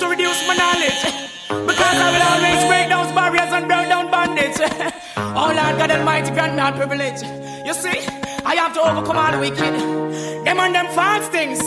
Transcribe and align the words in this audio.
to 0.00 0.08
reduce 0.08 0.46
my 0.46 0.54
knowledge. 0.54 1.02
Because 1.48 1.96
I 2.04 2.08
will 2.14 2.26
always 2.32 2.60
break 2.70 2.86
those 2.88 3.10
barriers 3.14 3.52
and 3.52 3.66
break 3.66 3.88
down 3.88 4.10
bondage. 4.10 4.58
Oh 5.40 5.52
Lord 5.54 5.78
God 5.78 5.90
Almighty, 5.92 6.30
grant 6.32 6.56
me 6.56 6.78
privilege. 6.78 7.20
You 7.66 7.72
see, 7.74 7.98
I 8.44 8.54
have 8.56 8.72
to 8.74 8.80
overcome 8.80 9.16
all 9.16 9.30
the 9.30 9.38
wicked. 9.38 9.74
Them 10.44 10.58
and 10.58 10.74
them 10.74 10.88
false 10.98 11.28
things. 11.28 11.60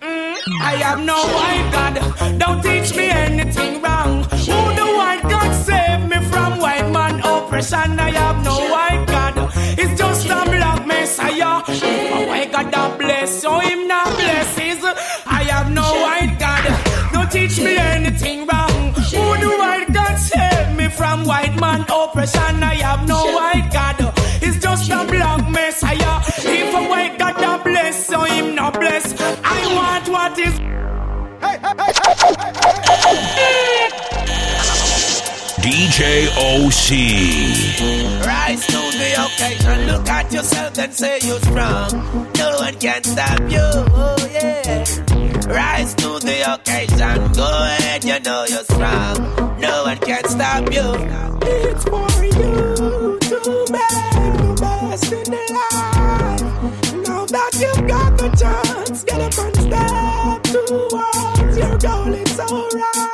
Mm, 0.00 0.34
I 0.60 0.74
have 0.82 1.00
no 1.04 1.18
white 1.36 1.68
God. 1.76 2.38
Don't 2.38 2.62
teach 2.62 2.96
me 2.96 3.06
anything 3.10 3.80
wrong. 3.82 4.24
Who 4.24 4.60
the 4.80 4.88
white 4.98 5.22
God 5.22 5.50
save 5.54 6.02
me 6.10 6.18
from 6.30 6.58
white 6.58 6.90
man 6.90 7.20
oppression? 7.20 7.98
I 8.00 8.10
have 8.10 8.44
no 8.44 8.56
white 8.74 9.04
God. 9.06 9.34
It's 9.78 9.98
just 9.98 10.26
a 10.26 10.40
black 10.54 10.84
messiah. 10.86 11.62
If 11.68 12.12
a 12.16 12.26
white 12.26 12.50
God 12.50 12.98
bless, 12.98 13.40
so 13.42 13.58
him 13.60 13.86
not 13.86 14.06
blesses. 14.16 14.82
Teach 17.32 17.58
me 17.58 17.76
anything 17.78 18.46
wrong. 18.46 18.92
Who 18.92 19.24
the 19.44 19.56
white 19.58 19.86
God 19.92 20.16
save 20.16 20.76
me 20.76 20.88
from 20.88 21.24
white 21.24 21.58
man 21.58 21.80
oppression? 21.90 22.62
I 22.62 22.74
have 22.86 23.08
no 23.08 23.24
white 23.38 23.70
God. 23.72 23.96
It's 24.42 24.58
just 24.58 24.90
a 24.90 25.04
black 25.06 25.48
messiah. 25.50 26.20
If 26.44 26.74
a 26.74 26.82
white 26.90 27.18
God 27.18 27.36
that 27.36 27.64
bless, 27.64 28.06
so 28.06 28.20
him 28.24 28.54
not 28.54 28.78
bless. 28.78 29.14
I 29.42 29.60
want 29.76 30.08
what 30.08 30.38
is. 30.38 30.58
DJ 35.64 36.28
OC. 36.36 36.88
Rise 38.26 38.66
to 38.66 38.80
the 39.00 39.10
occasion, 39.24 39.86
look 39.86 40.08
at 40.08 40.32
yourself 40.32 40.78
and 40.78 40.92
say 40.92 41.18
you're 41.22 41.40
strong. 41.40 42.28
No 42.36 42.56
one 42.58 42.74
can 42.74 43.02
stop 43.04 43.40
you, 43.48 43.58
oh 43.60 44.28
yeah. 44.32 45.21
Rise 45.46 45.94
to 45.96 46.18
the 46.20 46.54
occasion, 46.54 47.32
go 47.32 47.44
ahead, 47.44 48.04
you 48.04 48.20
know 48.20 48.44
you're 48.48 48.64
strong. 48.64 49.58
No 49.60 49.84
one 49.84 49.98
can 49.98 50.24
stop 50.28 50.72
you. 50.72 50.94
It's 51.42 51.84
for 51.84 52.08
you 52.24 53.18
to 53.18 53.38
make 53.70 53.88
the 54.38 54.56
best 54.60 55.12
in 55.12 55.24
the 55.24 55.42
life. 55.52 56.42
Now 57.06 57.26
that 57.26 57.52
you've 57.60 57.88
got 57.88 58.16
the 58.18 58.28
chance, 58.36 59.04
get 59.04 59.20
up 59.20 59.38
and 59.38 59.56
step 59.56 60.42
towards 60.44 61.58
your 61.58 61.78
goal. 61.78 62.14
It's 62.14 62.38
alright. 62.38 63.11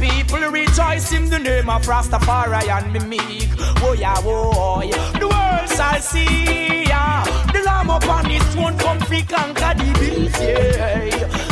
People 0.00 0.40
rejoice 0.50 1.12
in 1.12 1.28
the 1.28 1.38
name 1.38 1.68
of 1.68 1.82
Rastafari 1.86 2.68
and 2.68 2.92
be 2.92 2.98
meek. 3.00 3.48
Oh 3.82 3.92
yeah, 3.98 4.14
oh 4.24 4.82
yeah. 4.82 5.12
The 5.18 5.28
world 5.28 5.68
shall 5.76 6.00
see, 6.00 6.84
yeah. 6.84 7.24
The 7.52 7.60
lamb 7.62 7.90
upon 7.90 8.24
his 8.30 8.42
throne, 8.54 8.76
comfy 8.78 9.22
conquer 9.22 9.74
the 9.76 9.92
beast, 10.00 10.40
yeah. 10.40 11.10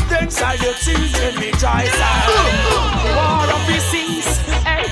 Then 0.08 0.30
shall 0.30 0.56
the 0.56 0.72
children 0.84 1.34
rejoice. 1.36 1.98
ah. 2.00 2.24
War 3.16 3.48
of 3.54 3.62
the 3.68 3.78
seas, 3.90 4.38
hey. 4.64 4.86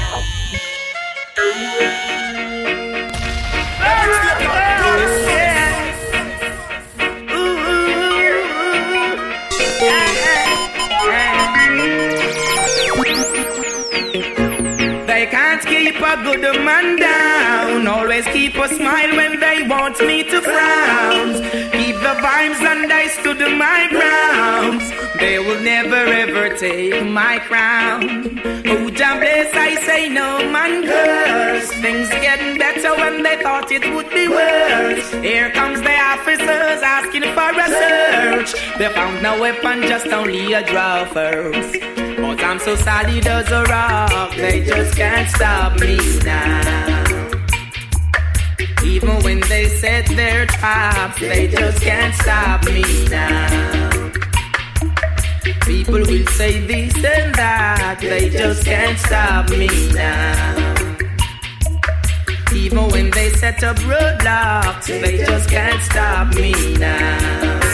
Keep 15.97 16.07
a 16.07 16.23
good 16.23 16.65
man 16.65 16.97
down. 16.97 17.87
Always 17.87 18.27
keep 18.27 18.55
a 18.57 18.69
smile 18.69 19.17
when 19.17 19.41
they 19.41 19.67
want 19.67 19.99
me 20.01 20.23
to 20.25 20.41
frown. 20.41 21.33
Keep 21.73 21.97
the 21.97 22.15
vibes 22.25 22.61
and 22.73 22.93
I 22.93 23.07
stood 23.09 23.39
my 23.39 23.87
ground. 23.91 24.81
They 25.19 25.39
will 25.39 25.61
never 25.61 25.97
ever 25.97 26.57
take 26.57 27.05
my 27.07 27.39
crown. 27.39 28.41
Oh, 28.67 28.91
Jah 28.91 29.19
bless, 29.19 29.55
I 29.55 29.75
say 29.87 30.09
no 30.09 30.39
man 30.51 30.85
curse. 30.85 31.71
Things 31.85 32.09
getting 32.09 32.59
better 32.59 32.95
when 32.97 33.23
they 33.23 33.43
thought 33.43 33.71
it 33.73 33.85
would 33.95 34.11
be 34.11 34.29
worse. 34.29 35.11
Here 35.23 35.51
comes 35.51 35.81
the 35.81 35.97
officers 36.15 36.81
asking 36.83 37.27
for 37.37 37.53
a 37.65 37.69
search. 37.81 38.79
They 38.79 38.89
found 38.93 39.23
no 39.23 39.41
weapon, 39.41 39.83
just 39.83 40.07
only 40.09 40.53
a 40.53 40.63
draw 40.67 41.05
first. 41.07 42.06
But 42.17 42.43
I'm 42.43 42.59
so 42.59 42.75
solid 42.77 43.27
as 43.27 43.51
a 43.51 43.63
rock, 43.65 44.35
they 44.37 44.65
just 44.65 44.97
can't 44.97 45.29
stop 45.29 45.79
me 45.79 45.99
now. 46.25 47.07
Even 48.83 49.23
when 49.23 49.41
they 49.41 49.69
set 49.69 50.07
their 50.07 50.47
traps, 50.47 51.21
they 51.21 51.49
just 51.49 51.83
can't 51.83 52.15
stop 52.15 52.65
me 52.65 52.83
now. 53.09 54.11
People 55.67 56.01
will 56.01 56.27
say 56.29 56.61
this 56.67 56.95
and 56.97 57.35
that, 57.35 57.99
they 58.01 58.31
just 58.31 58.65
can't 58.65 58.99
stop 58.99 59.51
me 59.51 59.69
now. 59.93 60.75
Even 62.55 62.89
when 62.89 63.11
they 63.11 63.29
set 63.31 63.63
up 63.63 63.77
roadblocks, 63.79 64.87
they 64.87 65.19
just 65.19 65.51
can't 65.51 65.83
stop 65.83 66.35
me 66.35 66.77
now. 66.79 67.67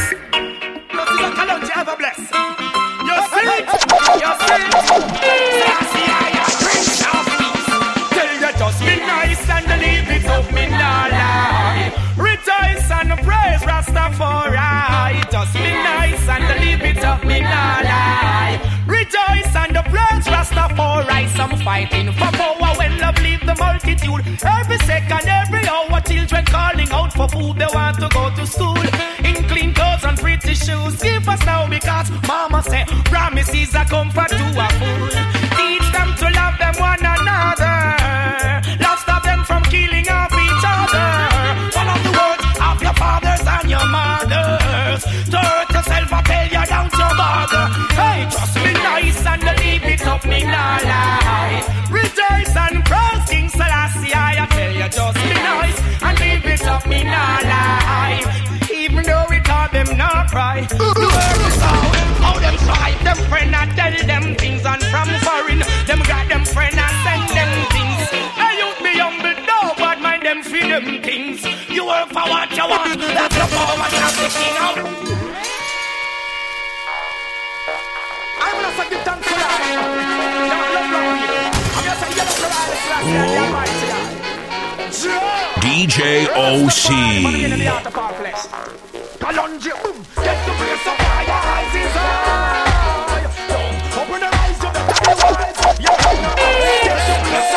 Just 8.62 8.80
be 8.80 8.96
nice 8.96 9.48
and 9.50 9.80
leave 9.80 10.08
it 10.08 10.24
up, 10.26 10.52
me 10.52 10.66
nah 10.68 11.08
lie. 11.10 11.92
Rejoice 12.16 12.90
and 12.90 13.10
praise 13.26 13.62
Rastafari. 13.66 15.30
Just 15.30 15.54
be 15.54 15.72
nice 15.72 16.28
and 16.28 16.60
leave 16.60 16.82
it 16.82 17.04
up, 17.04 17.24
me 17.24 17.40
nah 17.40 17.80
lie. 17.82 18.60
Rejoice 18.86 19.54
and 19.56 19.74
praise 19.90 20.26
Rastafari. 20.26 21.28
Some 21.36 21.56
fighting 21.58 22.12
for 22.12 22.30
power 22.38 22.72
when 22.78 22.98
love 22.98 23.18
leave 23.20 23.44
the 23.44 23.56
multitude. 23.56 24.22
Every 24.44 24.78
second, 24.86 25.26
every 25.26 25.66
hour, 25.66 26.00
children 26.02 26.44
calling 26.44 26.90
out 26.92 27.12
for 27.12 27.28
food. 27.28 27.58
They 27.58 27.66
want 27.74 27.98
to 27.98 28.08
go 28.10 28.30
to 28.36 28.46
school 28.46 28.78
in 29.24 29.42
clean 29.48 29.74
shoes. 30.64 30.94
Give 31.02 31.28
us 31.28 31.44
now 31.44 31.68
because 31.68 32.08
Mama 32.28 32.62
said 32.62 32.86
promises 33.10 33.74
are 33.74 33.84
comfort 33.84 34.30
to 34.30 34.46
a 34.64 34.68
fool. 34.78 35.08
Teach 35.58 35.88
them 35.96 36.08
to 36.20 36.26
love 36.40 36.56
them 36.62 36.74
one 36.78 37.04
another. 37.14 37.78
Love 38.84 38.98
stop 39.04 39.22
them 39.24 39.44
from 39.44 39.62
killing 39.64 40.08
off 40.08 40.32
each 40.46 40.64
other. 40.76 41.08
Follow 41.74 41.98
the 42.06 42.12
words 42.18 42.44
of 42.68 42.76
your 42.86 42.94
fathers 43.02 43.44
and 43.54 43.66
your 43.74 43.86
mothers. 43.96 45.02
To 45.32 45.38
hurt 45.38 45.68
yourself, 45.76 46.12
I 46.18 46.20
tell 46.30 46.48
you 46.54 46.64
down 46.72 46.88
to 46.98 47.06
bother. 47.20 47.64
Hey, 47.98 48.18
just 48.30 48.54
be 48.64 48.72
nice 48.90 49.26
and 49.32 49.42
leave 49.60 49.86
it 49.94 50.06
up, 50.06 50.24
me 50.24 50.40
nah 50.44 50.78
lie. 50.90 51.58
Rejoice 51.90 52.54
and 52.64 52.84
praise 52.84 53.24
King 53.28 53.48
Selassie. 53.48 54.14
I 54.14 54.46
tell 54.50 54.72
you, 54.80 54.88
just 54.88 55.18
be 55.26 55.34
nice 55.50 55.78
and 56.06 56.20
leave 56.20 56.46
it 56.54 56.66
up, 56.66 56.86
me 56.86 57.02
nah 57.04 57.38
lie. 57.50 57.61
Them 59.72 59.96
not 59.96 60.32
right. 60.32 60.68
The 60.68 60.76
world 60.78 61.42
is 61.48 61.56
how 62.22 62.38
them 62.38 62.56
fight. 62.68 62.98
Them 63.04 63.16
friend 63.28 63.54
and 63.54 63.70
tell 63.76 64.06
them 64.06 64.34
things 64.36 64.64
and 64.64 64.82
from 64.92 65.08
foreign. 65.24 65.60
Them 65.86 66.00
got 66.06 66.28
them 66.28 66.44
friend 66.44 66.76
and 66.78 66.94
send 67.04 67.28
them 67.36 67.52
things. 67.74 68.02
Hey, 68.38 68.52
you 68.60 68.68
be 68.84 68.92
humble, 69.00 69.36
no 69.48 69.74
bad 69.80 69.98
mind 70.00 70.22
them 70.22 70.42
feed 70.42 70.70
them 70.70 71.02
things. 71.02 71.42
You 71.68 71.86
work 71.86 72.08
for 72.08 72.26
what 72.28 72.50
you 72.56 72.66
want, 72.68 73.00
that's 73.00 73.34
the 73.34 73.46
power 73.56 73.76
of 73.80 74.14
the 74.20 74.28
king 74.36 74.56
out. 74.60 74.78
I'm 78.44 78.54
gonna 78.60 78.72
say 78.76 78.86
give 78.90 79.02
thanks 79.02 79.26
to 79.26 79.34
God. 79.34 79.60
Don't 80.52 80.68
look 80.76 80.86
wrong. 80.92 81.16
I'm 81.72 81.84
gonna 81.84 81.98
say 82.02 82.10
give 82.12 82.28
thanks 82.28 82.36
to 82.36 82.48
God. 82.52 82.68
It's 82.72 82.86
last 82.92 83.06
year, 83.08 83.26
the 83.26 83.36
Almighty 83.42 83.86
God. 83.92 84.08
Joe! 84.92 85.62
DJ 85.62 85.98
OC. 86.36 86.86
Kalonji, 89.32 89.72
boom, 89.82 89.96
get 90.16 90.36
the 90.44 90.52
place 90.52 90.86
of 90.86 90.96
fire, 91.00 91.24
eyes 91.32 91.74
is 91.74 91.94
high. 91.96 93.24
Don't 93.48 93.80
open 93.96 94.20
your 94.20 94.28
eyes, 94.28 94.60
you're 94.60 94.72
the 94.76 94.82
wise. 94.84 95.56
Yeah, 95.80 95.96
get 96.84 97.00
the 97.08 97.16
place 97.24 97.48
of 97.48 97.48
fire, 97.48 97.51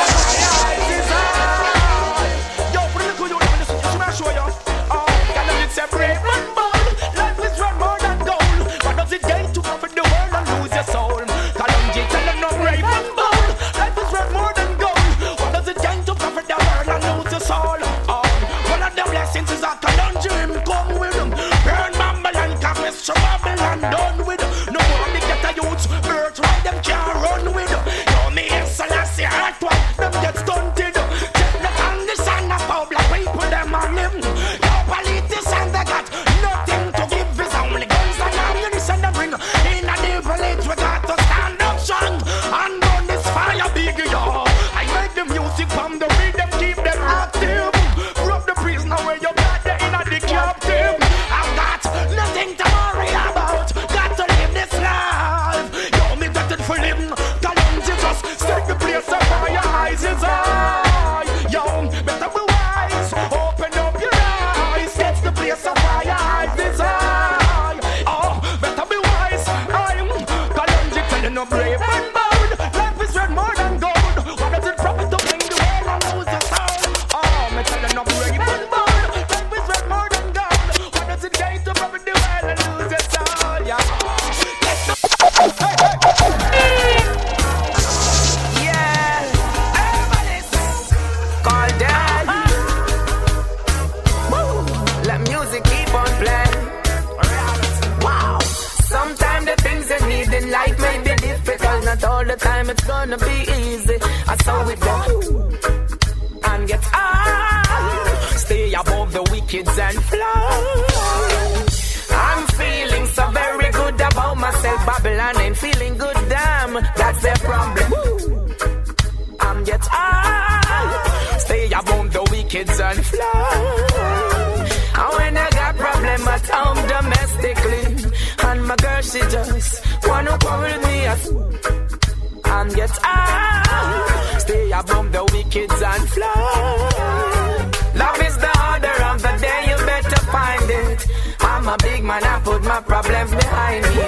man, 142.06 142.24
I 142.24 142.40
put 142.42 142.64
my 142.64 142.82
problems 142.82 143.32
behind 143.32 143.84
me. 143.96 144.08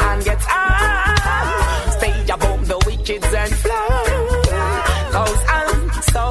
And 0.00 0.24
get 0.24 0.40
high. 0.40 1.90
Stay 1.98 2.32
above 2.32 2.68
the 2.68 2.78
wicked 2.86 3.24
and 3.24 3.54
fly. 3.64 3.88
Cause 5.14 5.42
I'm 5.58 5.78
so 6.14 6.24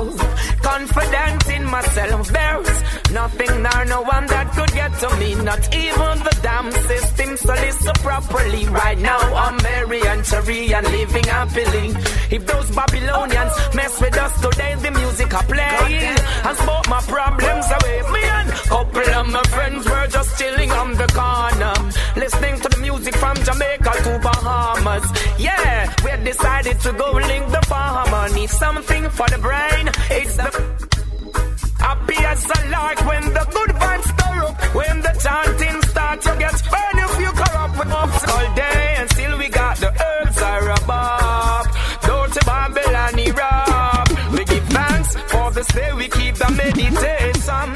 confident 0.62 1.50
in 1.56 1.64
myself. 1.66 2.28
There's 2.28 2.77
nothing 3.12 3.62
nor 3.62 3.86
no 3.86 4.02
one 4.02 4.26
that 4.28 4.52
could 4.54 4.72
get 4.74 4.92
to 5.00 5.10
me. 5.18 5.36
Not 5.36 5.64
even 5.74 6.16
the 6.28 6.40
damn 6.42 6.72
system. 6.72 7.38
So 7.38 7.54
listen 7.54 7.94
properly. 7.96 8.66
Right 8.66 9.00
now 9.00 9.20
I'm 9.20 9.60
very 9.60 10.02
entry 10.08 10.74
and 10.74 10.86
living 10.88 11.24
happily. 11.24 11.88
If 12.36 12.46
those 12.46 12.70
Babylonians 12.76 13.54
mess 13.76 14.02
with 14.02 14.18
us 14.18 14.34
today, 14.42 14.76
the 14.76 14.92
music 14.92 15.34
I 15.34 15.42
play 15.44 16.16
and 16.48 16.58
smoke 16.58 16.88
my 16.90 17.02
problems 17.02 17.68
away. 17.78 17.98
Me 18.14 18.24
and 18.24 18.50
couple 18.68 19.10
of 19.16 19.28
my 19.30 19.44
friends 19.44 19.86
were 19.86 20.08
just 20.08 20.38
chilling 20.38 20.72
on 20.72 20.94
the 20.94 21.08
corner, 21.08 21.74
listening 22.16 22.60
to 22.60 22.70
the 22.70 22.78
music 22.78 23.16
from 23.16 23.36
Jamaica 23.38 23.92
to 24.04 24.20
Bahamas. 24.20 25.06
Yeah, 25.40 25.94
we 26.04 26.24
decided 26.24 26.80
to 26.82 26.92
go 26.94 27.12
link 27.12 27.48
the 27.52 27.62
farmer. 27.68 28.30
Need 28.36 28.50
something 28.50 29.10
for 29.10 29.28
the 29.30 29.38
brain. 29.38 29.90
It's 30.12 30.36
the 30.38 30.87
Happy 31.88 32.18
as 32.18 32.44
a 32.44 32.60
lark 32.70 33.00
when 33.08 33.24
the 33.38 33.46
good 33.56 33.72
vibes 33.82 34.08
stir 34.12 34.38
up. 34.46 34.56
When 34.76 34.96
the 35.06 35.14
chanting 35.24 35.82
start 35.84 36.20
to 36.28 36.32
get 36.38 36.56
burn 36.72 36.96
if 37.06 37.14
you 37.24 37.32
corrupt 37.32 37.80
with 37.80 37.92
ups 38.02 38.24
all 38.32 38.48
day 38.56 38.96
and 38.98 39.10
still 39.10 39.38
we 39.38 39.48
got 39.48 39.78
the 39.78 39.92
herbs 40.08 40.42
are 40.42 40.70
above. 40.80 41.66
Dirty 42.08 42.42
Babylon 42.46 43.18
rock. 43.40 44.08
We 44.34 44.44
give 44.44 44.68
thanks 44.78 45.16
for 45.32 45.50
the 45.52 45.64
stay 45.64 45.94
we 45.94 46.10
keep 46.10 46.36
the 46.36 46.50
meditation. 46.62 47.68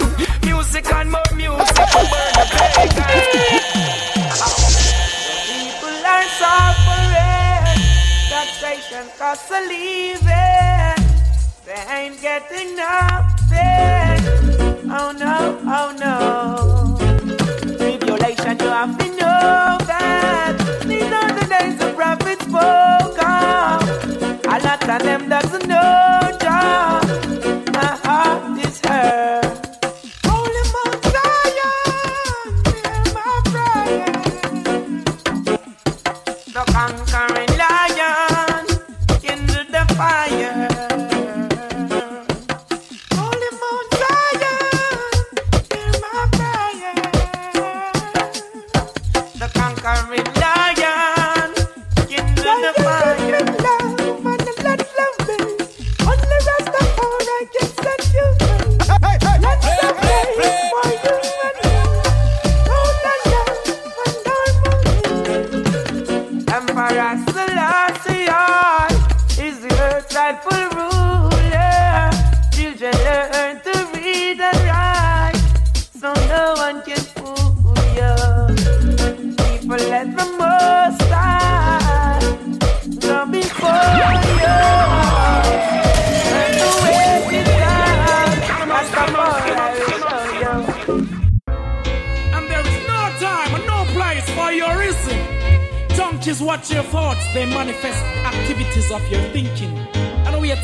Music 0.43 0.85
and 0.91 1.09
more 1.15 1.33
music 1.33 1.87
burn 2.11 2.31
the 2.39 2.45
pagans. 2.55 3.27
People 5.51 5.97
are 6.15 6.27
suffering, 6.41 7.79
taxation 8.33 9.05
costs 9.17 9.51
a 9.51 9.59
living. 9.71 10.90
They 11.88 11.93
ain't 11.93 12.21
getting 12.21 12.75
nothing. 12.75 14.21
Oh 14.91 15.11
no, 15.17 15.57
oh 15.65 15.95
no. 16.00 16.97
Tribulation, 17.77 18.59
you 18.59 18.67
have 18.67 18.97
to 19.00 19.15
know 19.15 19.80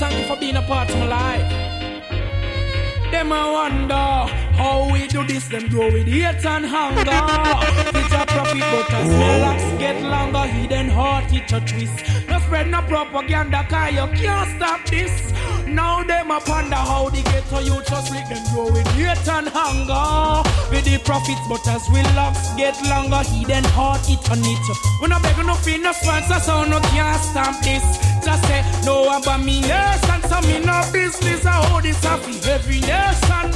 thank 0.09 0.21
you 0.21 0.33
for 0.33 0.39
being 0.39 0.55
a 0.55 0.61
part 0.61 0.89
of 0.89 0.97
my 0.99 1.05
life. 1.05 1.51
Them 3.11 3.31
I 3.31 3.51
wonder 3.51 3.93
how 4.55 4.91
we 4.91 5.07
do 5.07 5.25
this, 5.25 5.47
them 5.47 5.67
grow 5.69 5.91
with 5.91 6.07
hate 6.07 6.45
and 6.45 6.65
hunger. 6.65 7.01
It's 7.99 8.13
a 8.13 8.25
profit, 8.25 8.59
but 8.59 8.93
as 8.93 9.41
locks 9.41 9.79
get 9.79 10.01
longer, 10.03 10.45
hidden 10.45 10.89
heart, 10.89 11.31
it 11.33 11.51
a 11.51 11.59
twist. 11.61 12.27
No 12.27 12.39
spread 12.39 12.67
no 12.67 12.81
propaganda, 12.81 13.65
cause 13.69 13.93
you 13.93 14.07
can't 14.17 14.49
stop 14.57 14.85
this. 14.89 15.33
Now 15.67 16.03
them 16.03 16.31
a 16.31 16.39
ponder 16.39 16.75
how 16.75 17.09
the 17.09 17.21
ghetto 17.23 17.59
you 17.59 17.81
just 17.83 18.11
let 18.11 18.29
them 18.29 18.43
grow 18.53 18.71
with 18.71 18.87
hate 18.95 19.27
and 19.27 19.47
hunger. 19.47 20.47
With 20.71 20.85
the 20.85 20.97
profits, 21.03 21.41
but 21.49 21.65
as 21.67 21.87
we 21.89 22.01
locks 22.15 22.53
get 22.55 22.75
longer, 22.87 23.23
hidden 23.29 23.63
heart, 23.75 24.01
it 24.09 24.23
on 24.31 24.39
it. 24.39 24.65
We 25.01 25.07
no 25.07 25.19
beg 25.19 25.37
no 25.45 25.55
fee, 25.55 25.77
no 25.77 25.91
sponsor, 25.91 26.39
so 26.39 26.63
no 26.63 26.79
can't 26.91 27.21
stop 27.21 27.55
this. 27.63 27.83
Just 28.23 28.43
say 28.47 28.63
no 28.85 29.07
about 29.17 29.43
me 29.43 29.59
yes 29.61 30.01
san 30.07 30.21
san 30.23 30.43
me 30.47 30.59
no 30.59 30.81
business. 30.91 31.45
I 31.45 31.63
hold 31.67 31.83
this 31.83 32.03
in 32.03 32.49
every 32.49 32.79
nation. 32.81 33.51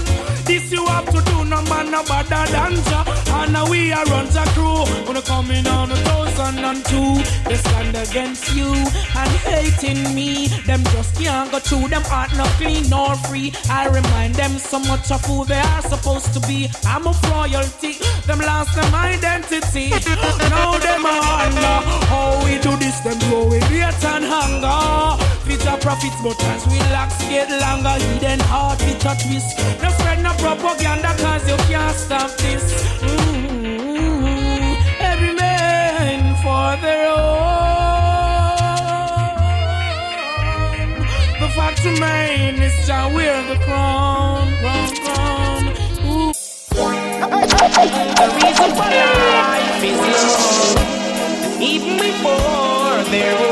This 0.45 0.71
you 0.71 0.85
have 0.87 1.05
to 1.11 1.21
do, 1.21 1.45
no 1.45 1.61
man, 1.63 1.91
no 1.91 2.03
better 2.03 2.43
than 2.51 2.73
ya. 2.91 3.10
And 3.39 3.53
now 3.53 3.69
we 3.69 3.91
are 3.91 4.05
run 4.05 4.27
the 4.27 4.43
crew. 4.53 4.85
Gonna 5.05 5.21
come 5.21 5.51
in 5.51 5.67
on 5.67 5.91
a 5.91 5.95
thousand 5.95 6.59
and 6.59 6.83
two. 6.85 7.15
They 7.47 7.55
stand 7.55 7.95
against 7.95 8.53
you 8.55 8.71
and 8.71 9.31
hating 9.47 10.13
me. 10.15 10.47
Them 10.65 10.83
just 10.93 11.15
can't 11.15 11.51
go 11.51 11.59
through 11.59 11.87
them 11.89 12.03
heart 12.03 12.31
not 12.35 12.49
clean 12.59 12.89
nor 12.89 13.15
free. 13.27 13.53
I 13.69 13.87
remind 13.87 14.35
them 14.35 14.57
so 14.57 14.79
much 14.79 15.11
of 15.11 15.23
who 15.25 15.45
they 15.45 15.59
are 15.59 15.81
supposed 15.81 16.33
to 16.33 16.39
be. 16.47 16.69
I'm 16.85 17.07
a 17.07 17.13
royalty. 17.31 17.93
Them 18.27 18.39
lost 18.39 18.75
them 18.75 18.93
identity. 18.93 19.89
now 20.53 20.77
them 20.77 21.05
a 21.05 21.15
wonder 21.31 21.77
how 22.11 22.43
we 22.45 22.59
do 22.59 22.75
this. 22.77 22.99
Them 22.99 23.19
grow 23.29 23.47
with 23.47 23.63
hate 23.63 24.05
and 24.05 24.25
hunger. 24.25 25.40
Future 25.51 25.77
profits, 25.81 26.15
but 26.23 26.41
as 26.45 26.65
we 26.67 26.79
locks 26.95 27.19
get 27.27 27.49
longer, 27.49 27.89
hidden 28.05 28.39
heart, 28.39 28.79
it 28.83 29.03
a 29.03 29.13
twist. 29.21 29.57
No 29.83 29.89
spread 29.89 30.23
no 30.23 30.31
propaganda, 30.35 31.13
cause 31.17 31.45
you 31.45 31.57
can't 31.67 31.93
stop 31.93 32.31
this. 32.37 32.63
Mm, 33.01 34.77
Every 35.01 35.33
man 35.35 36.35
for 36.41 36.77
their 36.81 37.09
own. 37.09 37.19
The 41.41 41.49
fact 41.49 41.83
remains, 41.83 42.61
is 42.61 42.87
Jah 42.87 43.11
wear 43.13 43.43
the 43.49 43.57
crown, 43.65 44.47
crown, 44.61 44.87
crown. 45.03 45.63
The 48.21 48.27
reason 48.39 48.71
for 48.79 48.89
life 49.35 49.83
is 49.83 49.99
love. 50.15 51.61
Even 51.61 51.97
before 51.97 53.03
there 53.11 53.50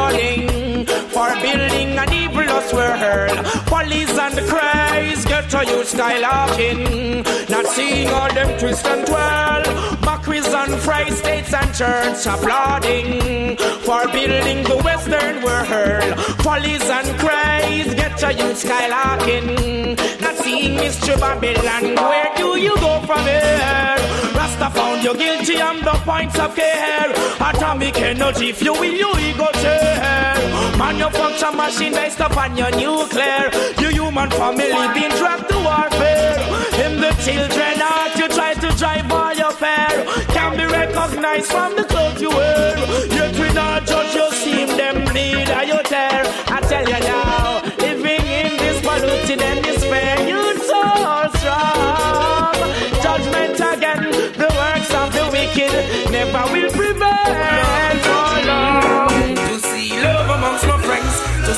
Applauding. 0.00 0.86
For 1.12 1.30
building 1.42 1.98
an 1.98 2.12
evilous 2.12 2.72
world. 2.72 3.36
Police 3.66 4.16
and 4.18 4.38
craze, 4.48 5.24
get 5.26 5.50
to 5.50 5.58
you 5.66 5.84
skylarking. 5.84 7.50
Not 7.50 7.66
seeing 7.66 8.08
all 8.08 8.32
them 8.32 8.58
twist 8.58 8.86
and 8.86 9.06
twirl. 9.06 9.62
Mockeries 10.00 10.46
and 10.46 10.80
praise, 10.80 11.18
states 11.18 11.52
and 11.52 11.74
church 11.74 12.26
applauding. 12.26 13.58
For 13.84 14.04
building 14.08 14.62
the 14.64 14.80
western 14.82 15.42
world. 15.42 16.16
Police 16.48 16.88
and 16.88 17.08
craze, 17.20 17.94
get 17.94 18.16
to 18.18 18.32
you 18.32 18.50
skylarking. 18.56 19.98
Not 20.22 20.36
seeing 20.36 20.78
Mr. 20.78 21.20
Babylon, 21.20 21.94
where 22.08 22.32
do 22.36 22.58
you 22.58 22.74
go 22.76 23.02
from 23.06 23.20
here? 23.20 23.96
Rasta 24.34 24.70
found 24.70 25.04
you 25.04 25.14
guilty 25.14 25.60
on 25.60 25.80
the 25.80 25.94
points 26.08 26.38
of 26.38 26.54
care. 26.56 27.12
Atomic 27.40 27.98
energy, 28.00 28.52
fuel 28.52 28.84
you 28.84 29.09
ego 29.40 29.52
chair. 29.60 30.76
Manufacture 30.76 31.52
machine 31.52 31.92
based 31.92 32.20
upon 32.20 32.56
your 32.56 32.70
nuclear. 32.72 33.50
Your 33.80 33.90
human 33.90 34.30
family 34.30 34.88
being 34.94 35.14
dragged 35.18 35.48
to 35.48 35.58
warfare. 35.58 36.38
In 36.84 37.00
the 37.00 37.12
children 37.24 37.80
heart, 37.80 38.16
you 38.18 38.28
try 38.28 38.54
to 38.54 38.68
drive 38.76 39.10
all 39.12 39.34
your 39.34 39.52
fare. 39.52 40.04
Can 40.34 40.56
be 40.56 40.64
recognized 40.64 41.46
from 41.46 41.76
the 41.76 41.84
clothes 41.84 42.20
you 42.20 42.30
wear. 42.30 42.78
Yet 43.08 43.19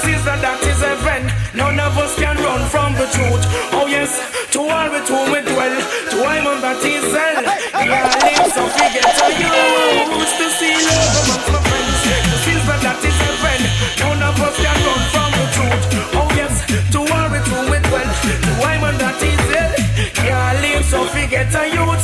to 0.02 0.34
that 0.42 0.58
is 0.66 0.82
a 0.82 0.96
friend. 0.98 1.30
None 1.54 1.78
of 1.78 1.94
us 1.98 2.14
can 2.18 2.34
run 2.42 2.62
from 2.74 2.94
the 2.98 3.06
truth. 3.14 3.44
Oh 3.70 3.86
yes, 3.86 4.10
to 4.50 4.58
all 4.58 4.88
with 4.90 5.06
whom 5.06 5.30
we 5.30 5.40
dwell, 5.46 5.76
to 6.10 6.16
I'm 6.26 6.46
that 6.58 6.82
is 6.82 7.06
hell. 7.06 7.38
Yeah, 7.86 8.10
live 8.10 8.50
so 8.50 8.66
forget 8.66 9.06
to 9.06 9.26
use 9.30 10.32
to 10.42 10.46
see 10.58 10.74
love 10.74 11.14
amongst 11.22 11.48
my 11.54 11.60
friends, 11.62 11.98
to 12.02 12.36
see 12.42 12.58
that 12.82 12.98
is 12.98 13.18
a 13.22 13.30
friend. 13.38 13.62
None 14.02 14.22
of 14.26 14.36
us 14.42 14.56
can 14.58 14.78
run 14.82 15.02
from 15.14 15.30
the 15.38 15.46
truth. 15.54 15.84
Oh 16.18 16.28
yes, 16.34 16.54
to 16.90 16.98
all 16.98 17.28
with 17.30 17.46
whom 17.46 17.66
we 17.70 17.78
dwell, 17.86 18.10
to 18.10 18.52
I'm 18.58 18.96
that 18.98 19.22
is 19.22 19.42
hell. 19.54 19.72
Yeah, 20.26 20.58
live 20.62 20.84
so 20.84 21.06
forget 21.14 21.46
to 21.54 21.62
use. 21.70 22.01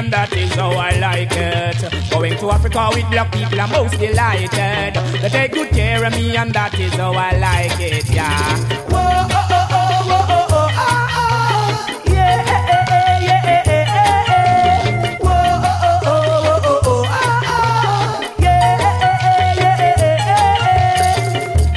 And 0.00 0.12
that 0.12 0.32
is 0.34 0.52
how 0.54 0.70
I 0.70 0.98
like 0.98 1.32
it. 1.32 1.76
Going 2.10 2.36
to 2.38 2.50
Africa 2.50 2.88
with 2.94 3.10
black 3.10 3.30
people, 3.32 3.60
I'm 3.60 3.70
most 3.70 3.98
delighted. 3.98 4.94
They 5.22 5.28
take 5.28 5.52
good 5.52 5.68
care 5.70 6.02
of 6.04 6.12
me, 6.14 6.36
and 6.36 6.52
that 6.54 6.78
is 6.78 6.94
how 6.94 7.12
I 7.12 7.36
like 7.36 7.78
it, 7.78 8.08
yeah. 8.08 8.56
Whoa, 8.88 8.98
oh, 8.98 9.48
oh, 9.50 9.66
oh, 9.70 10.56
oh. 10.56 10.68
Yeah, 12.06 12.44
yeah. 13.26 13.40
Whoa, 15.20 15.60
oh, 15.68 16.80
oh, 16.86 17.04
ah, 17.06 17.42
ah. 17.44 18.20
Yeah, 18.38 18.80
eh, 18.80 19.28
eh, 19.44 19.60
yeah, 19.60 19.84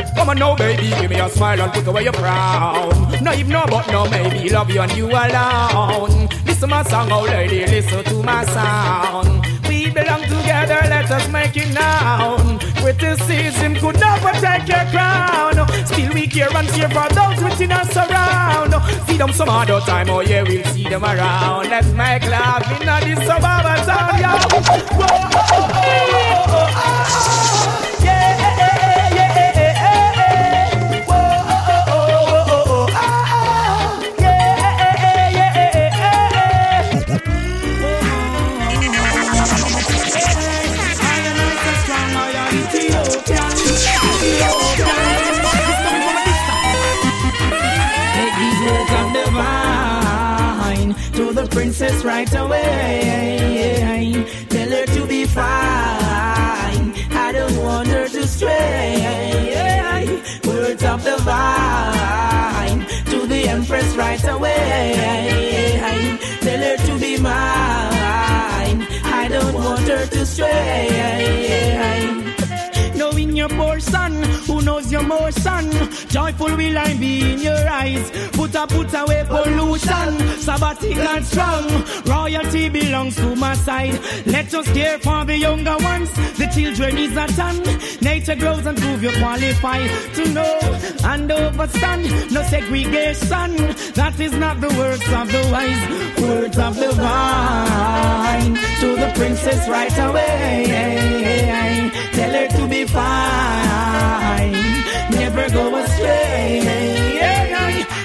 eh. 0.07 0.15
Come 0.15 0.29
on 0.29 0.37
now, 0.37 0.55
baby, 0.55 0.87
give 1.01 1.09
me 1.09 1.19
a 1.19 1.27
smile 1.29 1.61
and 1.61 1.73
put 1.73 1.87
away 1.87 2.03
your 2.03 2.13
frown. 2.13 2.89
No, 3.21 3.31
if 3.33 3.47
no, 3.47 3.65
but 3.69 3.87
no, 3.91 4.09
maybe 4.09 4.49
love 4.49 4.69
you 4.69 4.79
and 4.81 4.91
you 4.93 5.07
alone. 5.07 6.29
Listen 6.63 6.77
my 6.77 6.83
song, 6.89 7.11
oh 7.11 7.23
lady, 7.23 7.65
listen 7.65 8.05
to 8.05 8.23
my 8.23 8.45
sound. 8.45 9.45
We 9.67 9.89
belong 9.89 10.21
together, 10.21 10.79
let 10.87 11.11
us 11.11 11.27
make 11.27 11.57
it 11.57 11.73
known. 11.73 12.57
Criticism 12.75 13.75
could 13.75 13.99
never 13.99 14.31
take 14.39 14.69
your 14.69 14.85
crown. 14.93 15.67
Still 15.85 16.13
we 16.13 16.25
care 16.25 16.55
and 16.55 16.69
care 16.69 16.87
for 16.87 17.09
those 17.13 17.43
within 17.43 17.73
us 17.73 17.93
around. 17.97 18.73
See 19.05 19.17
them 19.17 19.33
some 19.33 19.49
other 19.49 19.81
time, 19.81 20.09
oh 20.09 20.21
yeah, 20.21 20.43
we'll 20.43 20.63
see 20.67 20.87
them 20.87 21.03
around. 21.03 21.69
Let's 21.69 21.87
make 21.87 22.23
love 22.29 22.63
in 22.71 22.79
this 23.09 23.19
suburban 23.27 23.83
town, 23.83 24.19
yeah. 24.21 24.39
Whoa, 24.95 25.05
oh, 25.11 25.67
oh, 25.67 26.47
oh, 26.47 27.62
right 52.03 52.33
away. 52.35 54.25
Tell 54.49 54.69
her 54.69 54.85
to 54.85 55.05
be 55.07 55.25
fine. 55.25 56.93
I 57.11 57.31
don't 57.31 57.57
want 57.63 57.87
her 57.87 58.07
to 58.07 58.27
stray. 58.27 58.99
Words 60.45 60.83
of 60.83 61.03
divine 61.03 62.85
to 63.05 63.27
the 63.27 63.47
empress 63.47 63.95
right 63.95 64.23
away. 64.27 65.79
Tell 66.41 66.59
her 66.59 66.77
to 66.87 66.99
be 66.99 67.17
mine. 67.17 68.87
I 69.03 69.27
don't 69.29 69.53
want 69.53 69.87
her 69.87 70.05
to 70.05 70.25
stray. 70.25 72.12
Your 73.43 73.57
poor 73.57 73.77
son, 73.81 74.23
who 74.47 74.61
knows 74.61 74.89
your 74.89 75.03
more 75.03 75.29
son. 75.33 75.69
Joyful 76.07 76.55
will 76.55 76.77
I 76.77 76.93
be 76.93 77.33
in 77.33 77.41
your 77.41 77.67
eyes. 77.67 78.09
Put 78.31 78.55
a 78.55 78.65
put 78.65 78.93
away 78.93 79.25
pollution. 79.27 80.11
Sabbatic 80.39 80.95
and 80.95 81.25
strong. 81.25 81.67
Side. 83.63 83.97
Let 84.25 84.53
us 84.53 84.67
care 84.73 84.99
for 84.99 85.23
the 85.25 85.37
younger 85.37 85.77
ones. 85.77 86.11
The 86.37 86.47
children 86.55 86.97
is 86.97 87.15
a 87.15 87.27
ton. 87.39 87.57
Nature 88.01 88.35
grows 88.35 88.65
and 88.65 88.77
prove 88.77 89.01
you 89.03 89.11
qualify 89.19 89.79
to 90.17 90.23
know 90.35 90.59
and 91.11 91.31
overstand. 91.31 92.03
No 92.31 92.41
segregation. 92.43 93.49
That 93.99 94.19
is 94.19 94.33
not 94.33 94.59
the 94.59 94.71
words 94.79 95.07
of 95.19 95.27
the 95.35 95.43
wise. 95.53 95.83
Words 96.21 96.57
of 96.57 96.75
the 96.75 96.91
vine. 96.91 98.55
To 98.81 98.87
the 99.03 99.11
princess 99.15 99.61
right 99.69 99.97
away. 100.07 101.91
Tell 102.17 102.33
her 102.39 102.47
to 102.57 102.67
be 102.67 102.85
fine. 102.85 104.51
Never 105.21 105.49
go 105.57 105.75
astray. 105.77 106.59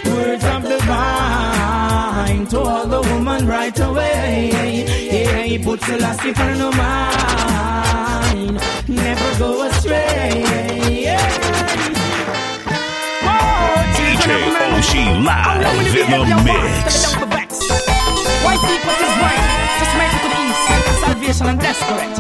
Words 0.05 0.45
of 0.45 0.63
the 0.63 0.79
vine 0.87 2.47
to 2.47 2.61
all 2.61 2.87
the 2.87 3.03
woman 3.11 3.47
right 3.47 3.79
away. 3.81 5.08
Yeah, 5.49 5.65
put 5.65 5.81
Selassie 5.81 6.35
for 6.35 6.55
no 6.57 6.71
mind. 6.73 8.61
Never 8.87 9.39
go 9.39 9.67
astray. 9.67 10.45
DJ 13.97 14.29
OC 14.77 14.93
live 15.25 15.97
in 15.97 16.11
the 16.29 16.37
mix. 16.45 17.17
Why 18.45 18.55
seek 18.61 18.83
what 18.85 19.01
is 19.01 19.15
right? 19.25 19.45
Just 19.81 19.95
make 19.97 20.13
it 20.13 20.21
to 20.21 20.29
the 20.29 20.41
east. 20.45 20.63
Salvation 21.01 21.47
and 21.47 21.61
that's 21.63 21.83
correct. 21.89 22.19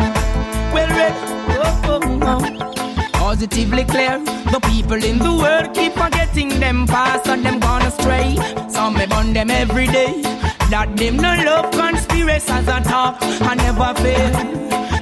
Well 0.72 0.88
read. 0.96 1.14
Oh, 1.50 1.82
oh, 1.84 2.00
oh. 2.22 3.10
Positively 3.12 3.84
clear, 3.84 4.18
the 4.52 4.60
people 4.70 5.04
in 5.04 5.18
the 5.18 5.34
world 5.34 5.74
keep 5.74 5.92
forgetting 5.92 6.48
them 6.60 6.86
past 6.86 7.26
and 7.28 7.44
them 7.44 7.60
gone 7.60 7.82
astray. 7.82 8.38
Some 8.70 8.94
may 8.94 9.04
burn 9.04 9.34
them 9.34 9.50
every 9.50 9.86
day. 9.86 10.22
That 10.70 10.96
them 10.96 11.16
no 11.16 11.32
love 11.44 11.70
conspiracies 11.70 12.68
at 12.68 12.84
talk 12.84 13.16
I 13.22 13.54
never 13.54 13.94
fail. 14.02 14.32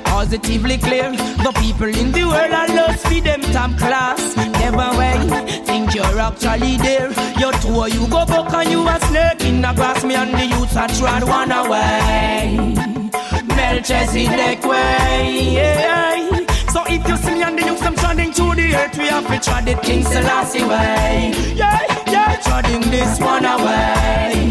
Positively 0.05 0.79
clear, 0.79 1.11
the 1.11 1.53
people 1.61 1.89
in 1.89 2.13
the 2.13 2.25
world 2.25 2.53
are 2.53 2.69
lost 2.69 3.03
for 3.07 3.21
them 3.21 3.41
top 3.53 3.77
class. 3.77 4.37
Never 4.37 4.89
way, 4.97 5.19
think 5.67 5.93
you're 5.95 6.21
actually 6.21 6.77
there. 6.79 7.11
You're 7.37 7.53
two, 7.59 7.75
you 7.93 8.07
go 8.07 8.25
back 8.25 8.53
and 8.55 8.71
you 8.71 8.87
a 8.89 9.01
snake 9.07 9.45
in 9.45 9.61
the 9.61 9.73
grass. 9.73 10.05
Me 10.05 10.15
and 10.15 10.33
the 10.35 10.47
youths 10.47 10.77
are 10.77 10.89
trod 10.89 11.25
one 11.25 11.51
away. 11.51 12.57
Melchizedek 13.57 14.65
way. 14.65 15.51
Yeah. 15.53 16.47
So 16.71 16.85
if 16.87 17.07
you 17.09 17.17
see 17.17 17.35
me 17.35 17.43
and 17.43 17.59
the 17.59 17.67
youths, 17.67 17.83
I'm 17.83 17.97
treading 17.97 18.33
through 18.33 18.55
the 18.55 18.75
earth, 18.77 18.97
we 18.97 19.09
have 19.09 19.27
to 19.27 19.51
tread 19.51 19.69
it 19.69 19.83
King 19.83 20.05
Selassie 20.05 20.63
way. 20.65 21.35
Yeah, 21.55 21.83
yeah, 22.07 22.37
treading 22.37 22.89
this 22.91 23.19
one 23.19 23.45
away. 23.45 24.46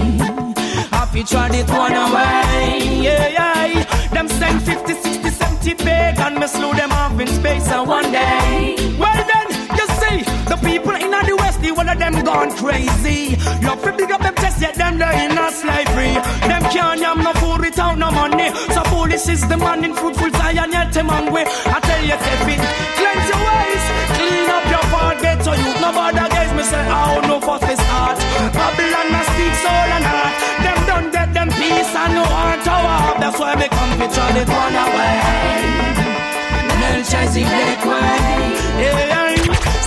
Have 1.15 1.27
to 1.27 1.33
tread 1.33 1.55
it 1.55 1.69
one 1.69 1.93
away. 1.93 3.01
Yeah, 3.01 3.27
yeah. 3.29 4.09
Them 4.11 4.27
send 4.27 4.61
50, 4.63 4.93
60, 4.95 5.29
70 5.29 5.73
big 5.75 6.19
and 6.19 6.35
me 6.35 6.45
slew 6.47 6.73
them 6.73 6.91
off 6.91 7.17
in 7.17 7.27
space 7.27 7.71
and 7.71 7.87
one 7.87 8.11
day. 8.11 8.75
Well 8.99 9.23
then, 9.23 9.47
you 9.79 9.87
see, 9.95 10.17
the 10.51 10.59
people 10.59 10.91
in 10.91 11.11
the 11.11 11.35
west, 11.39 11.61
the 11.61 11.71
one 11.71 11.87
of 11.87 11.99
them 11.99 12.21
gone 12.25 12.51
crazy. 12.57 13.37
Love 13.63 13.81
to 13.83 13.93
big 13.93 14.11
up 14.11 14.23
them 14.23 14.35
chest, 14.35 14.59
yet 14.59 14.75
them 14.75 14.97
they 14.97 15.25
in 15.25 15.37
a 15.37 15.51
slavery. 15.51 16.19
Them 16.51 16.63
can't 16.75 16.99
yam 16.99 17.23
no 17.23 17.31
food 17.39 17.61
without 17.61 17.97
no 17.97 18.11
money. 18.11 18.51
So 18.75 18.83
foolish 18.83 19.29
is 19.29 19.47
the 19.47 19.55
man 19.55 19.85
in 19.85 19.93
fruitful 19.93 20.31
Zion, 20.31 20.71
yet 20.73 20.91
them 20.91 21.07
hungry. 21.07 21.43
I 21.47 21.79
tell 21.79 22.03
you, 22.03 22.19
Tefin, 22.19 22.59
cleanse 22.99 23.27
your 23.31 23.39
ways, 23.39 23.83
clean 24.19 24.49
up 24.51 24.65
your 24.67 24.85
part, 24.91 25.21
get 25.21 25.39
to 25.45 25.51
you. 25.55 25.75
Bother 25.95 26.27
guys, 26.27 26.51
me 26.53 26.63
say, 26.63 26.85
oh 26.91 27.21
no 27.23 27.39
fuss 27.39 27.61
this 27.61 27.79
heart. 27.87 28.19
Babylon 28.51 29.11
must 29.13 29.29
speak 29.31 29.53
soul 29.63 29.89
and 29.95 30.03
heart. 30.03 30.54
Them 33.25 33.33
why 33.41 33.55
get 33.55 33.71
them 33.71 33.89
peace 33.97 34.17
and 34.19 34.37
no 34.37 34.37
heart 34.37 34.37
out 34.37 34.37
me 34.37 34.37
turn 34.37 34.37
it 34.37 34.47
one 34.47 34.75
away. 34.85 35.17
Melchizedek 36.77 37.81
way. 37.89 38.21
Yeah. 38.85 39.33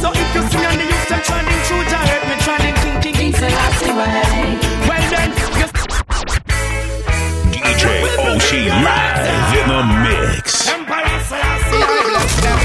So 0.02 0.10
if 0.10 0.28
you 0.34 0.42
see 0.50 0.58
me 0.58 0.66
on 0.66 0.74
the 0.74 0.82
youth, 0.82 1.12
I'm 1.14 1.22
trending 1.22 1.62
true, 1.70 1.84
direct 1.86 2.24
me 2.26 2.34
trending 2.42 2.74
king, 2.82 3.14
king, 3.14 3.32
Selassie 3.38 3.94
way. 3.94 4.58
Well 4.90 5.06
then, 5.14 5.30
you 5.54 5.70
DJ 7.54 7.84
Oshi 8.26 8.62
live 8.74 9.54
in 9.54 9.66
the 9.70 9.82
mix. 10.02 10.66
Emperor 10.74 11.18
Selassie, 11.30 11.78
I 11.78 12.02
bless 12.10 12.34
them. 12.42 12.58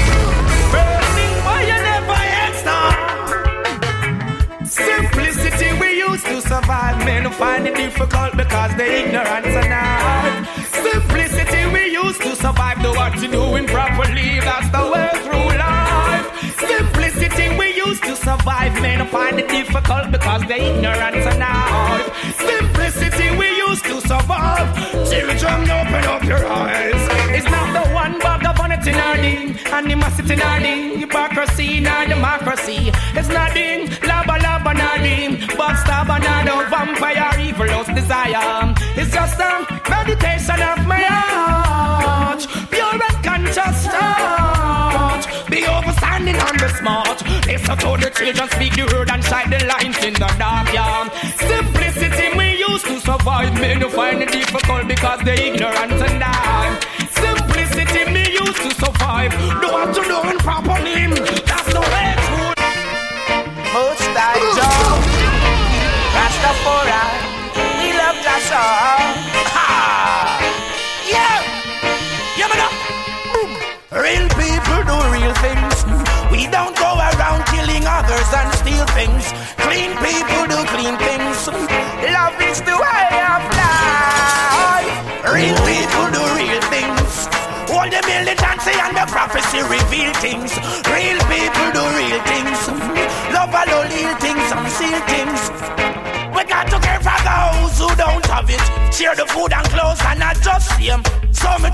Burning 0.74 1.34
why 1.46 1.58
you 1.70 1.78
never 1.86 2.22
yet 2.34 2.54
stop. 2.62 2.94
Simplicity 4.66 5.68
we 5.78 5.88
used 6.02 6.26
to 6.26 6.36
survive. 6.40 6.98
Men 7.06 7.30
find 7.30 7.62
it 7.64 7.76
difficult 7.76 8.36
because 8.36 8.74
they 8.74 9.04
ignorant 9.04 9.46
enough. 9.46 9.54
Simplicity 9.54 9.72
we 9.74 9.92
used 9.94 10.22
to 10.22 10.23
survive. 12.44 12.78
Do 12.82 12.90
what 13.00 13.14
you 13.22 13.28
doing 13.28 13.66
properly. 13.66 14.28
That's 14.48 14.68
the 14.76 14.84
way 14.92 15.10
through 15.24 15.50
life. 15.66 16.26
Simplicity 16.72 17.46
we 17.60 17.66
used 17.84 18.02
to 18.08 18.14
survive. 18.16 18.72
Men 18.84 19.00
find 19.08 19.40
it 19.40 19.48
difficult 19.48 20.06
because 20.16 20.42
they're 20.48 20.64
ignorant 20.70 21.16
and 21.20 21.36
enough. 21.36 22.04
Simplicity 22.50 23.28
we 23.40 23.48
used 23.66 23.84
to 23.90 23.96
survive. 24.10 24.68
Children, 25.10 25.70
open 25.78 26.04
up 26.14 26.22
your 26.32 26.44
eyes. 26.46 27.02
It's 27.36 27.48
not 27.54 27.68
the 27.78 27.84
one 28.02 28.18
bag 28.24 28.44
of 28.50 28.56
vanity 28.58 28.92
nor 29.00 29.16
ding, 29.24 29.46
animosity 29.78 30.36
nor 30.36 30.58
ding, 30.64 30.98
hypocrisy 31.00 31.80
nor 31.80 32.04
democracy. 32.14 32.80
It's 33.18 33.30
nothing, 33.40 33.78
lava 34.08 34.36
lava 34.46 34.72
nor 34.80 34.96
ding, 35.06 35.32
but 35.58 35.74
stab 35.82 36.10
another 36.16 36.68
vampire 36.72 37.32
evil's 37.46 37.88
desire. 37.98 38.74
It's 39.00 39.12
just 39.18 39.40
a 39.40 39.50
meditation 39.88 40.60
of 40.72 40.86
my 40.86 41.33
To 47.84 47.90
the 47.98 48.08
children 48.08 48.48
speak 48.48 48.76
the 48.76 48.86
word 48.94 49.10
and 49.10 49.22
shine 49.22 49.50
the 49.50 49.60
lines 49.66 50.02
in 50.02 50.14
the 50.14 50.30
dark. 50.38 50.72
Yeah. 50.72 51.04
Simplicity 51.36 52.36
we 52.36 52.56
used 52.56 52.86
to 52.86 52.98
survive. 52.98 53.52
Who 53.52 53.90
find 53.90 54.22
it 54.22 54.32
difficult 54.32 54.88
because 54.88 55.20
they 55.20 55.52
ignorant 55.52 55.92
and 55.92 56.33
others 78.24 78.34
and 78.40 78.54
steal 78.54 78.86
things. 78.94 79.24
Clean 79.58 79.90
people 80.00 80.44
do 80.48 80.58
clean 80.72 80.96
things. 80.96 81.48
Love 81.48 82.36
is 82.40 82.60
the 82.60 82.76
way 82.76 83.06
of 83.32 83.42
life. 83.58 84.88
Real 85.32 85.58
people 85.68 86.06
do 86.12 86.22
real 86.36 86.62
things. 86.72 87.28
All 87.70 87.88
the 87.88 88.00
militancy 88.06 88.72
and 88.72 88.96
the 88.96 89.06
prophecy 89.08 89.60
reveal 89.62 90.12
things. 90.20 90.52
Real 90.88 91.18
people 91.28 91.68
do 91.72 91.84
real 91.98 92.20
things. 92.30 92.58
Love 93.32 93.54
all 93.54 93.66
little 93.66 94.14
things 94.20 94.46
and 94.52 94.68
seal 94.70 95.00
things. 95.10 95.40
We 96.34 96.44
got 96.44 96.68
to 96.70 96.78
care 96.80 97.00
for 97.00 97.18
those 97.24 97.78
who 97.78 97.90
don't 97.96 98.26
have 98.26 98.48
it. 98.48 98.62
Share 98.92 99.14
the 99.14 99.26
food 99.26 99.52
and 99.52 99.66
clothes 99.68 100.00
and 100.06 100.20
not 100.20 100.40
just 100.40 100.68
same. 100.76 100.93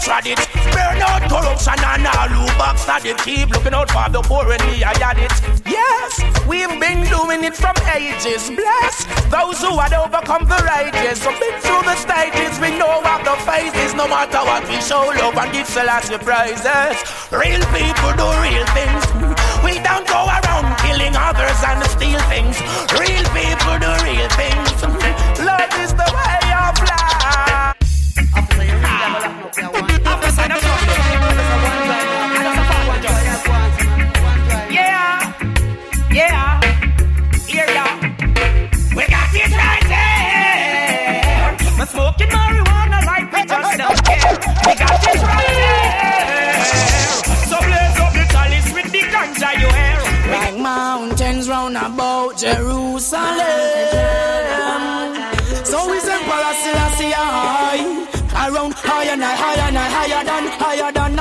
Tried 0.01 0.27
it. 0.27 0.41
Burn 0.73 0.99
out 1.05 1.29
corruption 1.29 1.77
and 1.77 2.07
all 2.09 2.29
who 2.33 2.47
backstabbed 2.57 3.05
it. 3.05 3.19
Keep 3.19 3.51
looking 3.51 3.75
out 3.75 3.91
for 3.91 4.09
the 4.11 4.23
poor 4.23 4.51
and 4.51 4.63
me, 4.67 4.83
I 4.83 4.97
had 4.97 5.19
it. 5.21 5.33
Yes, 5.69 6.19
we've 6.49 6.73
been 6.81 7.05
doing 7.07 7.45
it 7.45 7.55
from 7.55 7.77
ages. 7.93 8.49
Bless 8.49 9.05
those 9.29 9.61
who 9.61 9.77
had 9.79 9.93
overcome 9.93 10.49
the 10.49 10.57
rages. 10.65 11.21
So 11.21 11.31
been 11.37 11.53
through 11.61 11.85
the 11.85 11.97
stages, 12.01 12.59
we 12.59 12.75
know 12.81 13.05
what 13.05 13.23
the 13.29 13.37
phases. 13.45 13.95
No 13.95 14.09
matter 14.09 14.41
what 14.41 14.65
we 14.67 14.81
show 14.81 15.05
love 15.21 15.37
and 15.37 15.53
give 15.53 15.69
Selassie 15.69 16.19
prizes. 16.19 16.97
Real 17.31 17.63
people 17.71 18.13
do 18.17 18.27
real 18.41 18.67
things. 18.73 19.05
We 19.61 19.79
don't 19.85 20.09
go 20.09 20.27
around 20.27 20.81
killing 20.81 21.13
others 21.13 21.61
and 21.61 21.85
steal 21.93 22.21
things. 22.33 22.57
Real 22.97 23.27
people 23.37 23.77
do 23.79 23.93
real 24.09 24.29
things. 24.33 24.81
Love 25.45 25.73
is 25.85 25.93
the 25.93 26.09
way 26.09 26.41
of 26.57 26.75
life. 26.89 27.50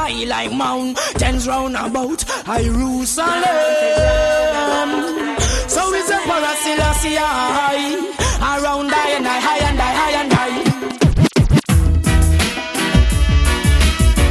Higher 0.09 0.25
than 0.25 0.33
I 0.33 0.41
like 0.43 0.51
mountains 0.51 1.47
round 1.47 1.75
about 1.75 2.25
Jerusalem. 2.45 3.43
So 5.67 5.93
is 5.93 6.09
Emperor 6.09 6.55
Selassie 6.63 7.15
high. 7.15 8.15
Around 8.41 8.89
higher 8.89 9.15
and 9.17 9.27
higher 9.27 9.63
and 9.63 9.79
higher 9.79 10.15
and 10.15 10.33
high. 10.33 10.63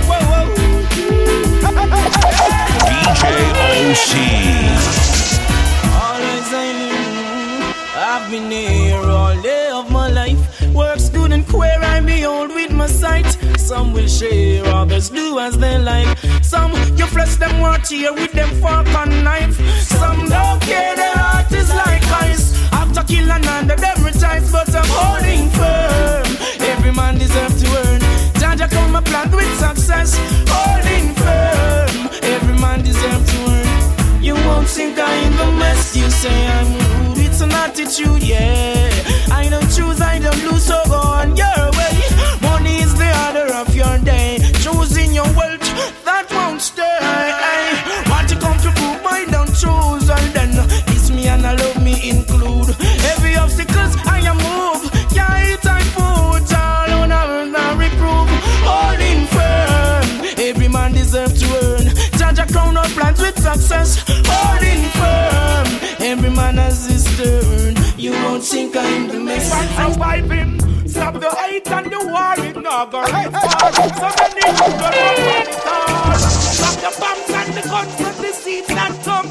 Whoa, 0.09 0.21
whoa. 0.31 0.47
DJ 2.89 3.23
Oshi. 3.93 4.38
Some 13.69 13.93
will 13.93 14.09
share, 14.09 14.65
others 14.65 15.11
do 15.11 15.39
as 15.39 15.59
they 15.59 15.77
like. 15.77 16.17
Some 16.41 16.73
you 16.97 17.05
flesh 17.05 17.37
them 17.37 17.61
want 17.61 17.87
here 17.87 18.15
with 18.15 18.33
them 18.33 18.49
fork 18.63 18.89
and 18.89 19.23
knife. 19.23 19.61
Some 19.83 20.27
don't 20.27 20.59
care, 20.63 20.97
their 20.97 21.13
heart 21.15 21.53
is 21.53 21.69
like 21.69 22.03
ice. 22.11 22.57
After 22.73 23.03
kill 23.03 23.31
another, 23.31 23.77
them 23.77 24.03
rejoice, 24.03 24.51
but 24.51 24.75
I'm 24.75 24.89
holding 24.89 25.51
firm. 25.51 26.25
Every 26.67 26.93
man 26.93 27.19
deserves 27.19 27.63
to 27.63 27.69
earn. 27.85 28.01
Jaja 28.41 28.71
come 28.71 28.97
a 28.97 29.03
plant 29.03 29.35
with 29.35 29.53
success, 29.61 30.17
holding 30.49 31.13
firm. 31.21 32.09
Every 32.23 32.59
man 32.59 32.83
deserves 32.83 33.31
to 33.33 33.39
earn. 33.53 34.23
You 34.25 34.33
won't 34.49 34.67
think 34.67 34.99
I 34.99 35.15
in 35.27 35.37
the 35.37 35.53
mess. 35.59 35.95
You 35.95 36.09
say 36.09 36.47
I'm 36.47 36.73
rude. 36.73 37.19
It's 37.19 37.43
an 37.43 37.53
attitude, 37.53 38.23
yeah. 38.23 38.89
I 39.31 39.51
don't 39.51 39.69
choose, 39.77 40.01
I 40.01 40.19
don't 40.21 40.43
lose, 40.43 40.65
so 40.65 40.81
go 40.87 40.97
on 40.97 41.37
your 41.37 41.71
way. 41.77 42.48
Is 42.79 42.95
the 42.95 43.11
order 43.27 43.53
of 43.55 43.75
your 43.75 43.99
day. 43.99 44.39
Choosing 44.63 45.13
your 45.13 45.31
wealth, 45.39 45.67
that 46.05 46.27
won't 46.31 46.61
stay. 46.61 46.85
Want 48.11 48.29
to 48.29 48.37
come 48.39 48.59
to 48.59 48.71
prove 48.79 49.05
I 49.05 49.25
don't 49.35 49.53
choose, 49.63 50.09
and 50.09 50.29
then 50.37 50.51
it's 50.95 51.11
me 51.11 51.27
and 51.27 51.45
I 51.47 51.55
love 51.55 51.83
me 51.83 52.11
include. 52.11 52.71
Every 53.13 53.35
obstacles 53.37 53.97
I 54.07 54.21
am 54.31 54.39
move. 54.39 54.83
Yeah, 55.13 55.53
it's 55.53 55.67
I 55.67 55.81
put 55.97 56.49
all 56.55 56.91
on 57.03 57.13
and 57.13 57.79
reprove. 57.79 58.29
Holding 58.71 59.27
firm. 59.35 60.07
Every 60.39 60.69
man 60.69 60.93
deserves 60.93 61.41
to 61.41 61.47
earn. 61.65 61.87
Judge 62.19 62.39
a 62.39 62.47
crown 62.53 62.77
of 62.77 62.87
plans 62.95 63.21
with 63.21 63.39
success. 63.41 64.05
Holding 64.25 64.83
firm. 64.99 65.67
Every 66.01 66.31
man 66.31 66.57
has 66.59 66.87
his 66.87 67.05
turn. 67.19 67.75
You 67.99 68.13
won't 68.13 68.45
think 68.45 68.77
I'm 68.77 69.09
the 69.09 69.19
mess. 69.19 69.51
Survive 69.77 70.31
him. 70.31 70.78
Stop 70.99 71.15
the 71.15 71.31
hate 71.31 71.71
and 71.71 71.87
the 71.93 72.01
war. 72.11 72.35
It 72.45 72.57
not 72.61 72.91
go 72.91 73.01
right 73.03 73.31
far. 73.31 73.71
So 74.03 74.09
many 74.19 74.43
children 74.59 74.93
run 74.99 75.15
from 75.23 75.45
the 75.47 75.55
stars. 75.63 76.23
Stop 76.59 76.75
the 76.83 76.91
bombs 76.99 77.31
and 77.39 77.51
the 77.55 77.63
guns 77.71 78.01
and 78.03 78.19
the 78.19 78.33
seeds 78.35 78.67
that 78.67 78.93
come. 79.07 79.29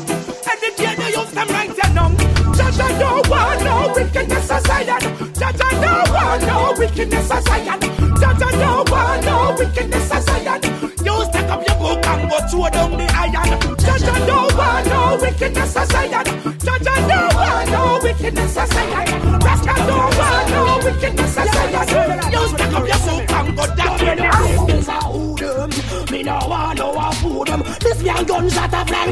Educate 0.48 0.96
the 0.96 1.08
youth 1.12 1.32
them 1.36 1.48
right 1.50 1.78
and 1.84 1.94
numb. 1.96 2.16
Judge 2.56 2.80
no 3.04 3.22
want 3.28 3.60
no 3.68 3.94
wickedness 3.96 4.50
as 4.50 4.64
Zion. 4.64 5.02
Judge 5.36 5.60
a 5.60 5.70
no 5.84 5.94
want 6.16 6.42
no 6.48 6.74
wickedness 6.80 7.32
as 7.32 7.44
Zion. 7.44 7.80
Judge 8.16 8.44
a 8.48 8.50
no 8.64 8.72
want 8.88 9.26
no 9.26 9.56
wickedness 9.60 10.12
as 10.12 10.24
Zion. 10.24 10.62
You 11.04 11.16
stack 11.28 11.50
up 11.52 11.68
your 11.68 11.78
book 11.84 12.08
and 12.08 12.30
go 12.32 12.38
throw 12.48 12.70
down 12.70 12.92
the 12.96 13.08
iron. 13.12 13.60
Judge 13.76 14.08
a 14.08 14.16
no 14.26 14.48
want 14.56 14.88
no 14.88 15.18
wickedness 15.22 15.76
as 15.76 15.90
Zion. 15.90 16.07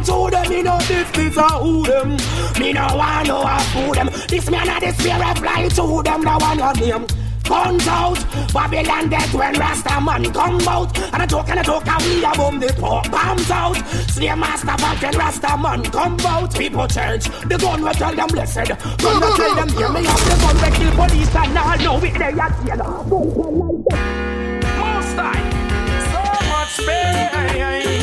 To 0.05 0.29
them, 0.31 0.49
me 0.49 0.61
no 0.61 0.77
this, 0.79 1.09
this 1.11 1.37
or 1.37 1.49
who 1.59 1.83
them. 1.83 2.17
Me 2.59 2.73
no 2.73 2.87
want 2.95 3.27
no 3.27 3.41
a 3.41 3.59
fool 3.71 3.93
them. 3.93 4.09
This 4.27 4.49
man 4.49 4.69
a 4.69 4.79
the 4.79 4.91
spirit 4.93 5.37
fly 5.37 5.67
to 5.67 6.03
them, 6.03 6.21
the 6.21 6.37
one 6.39 6.57
your 6.57 6.73
name. 6.73 7.07
Guns 7.45 7.87
out, 7.87 8.17
Babylon 8.53 9.09
dead 9.09 9.31
when 9.31 9.53
Rasta 9.53 10.01
man 10.01 10.33
come 10.33 10.67
out. 10.67 10.97
And 11.13 11.21
I 11.21 11.25
talk 11.27 11.47
and 11.49 11.59
I 11.59 11.63
talk 11.63 11.87
and 11.87 12.03
we 12.03 12.23
a 12.23 12.31
boom 12.33 12.59
the 12.59 12.73
pork 12.73 13.11
bombs 13.11 13.51
out. 13.51 13.75
Slave 14.09 14.37
master 14.37 14.65
back 14.65 15.01
when 15.01 15.17
Rasta 15.17 15.57
man 15.57 15.83
come 15.83 16.19
out. 16.21 16.55
People 16.57 16.87
church, 16.87 17.25
the 17.47 17.57
gun 17.59 17.83
will 17.83 17.93
tell 17.93 18.15
them 18.15 18.27
blessed. 18.29 18.67
Gun 18.97 19.21
will 19.21 19.35
tell 19.35 19.55
them 19.55 19.69
hear 19.69 19.89
me 19.89 20.07
up. 20.07 20.19
The 20.19 20.35
gun 20.41 20.55
will 20.57 20.71
kill 20.75 20.91
police 20.95 21.35
and 21.35 21.57
all 21.57 21.77
know 21.77 22.05
it 22.05 22.13
they 22.17 22.33
are 22.33 22.53
killer. 22.65 23.03
Most 24.79 25.15
time, 25.15 25.51
so 26.09 26.21
much 26.49 26.77
pain 26.87 27.94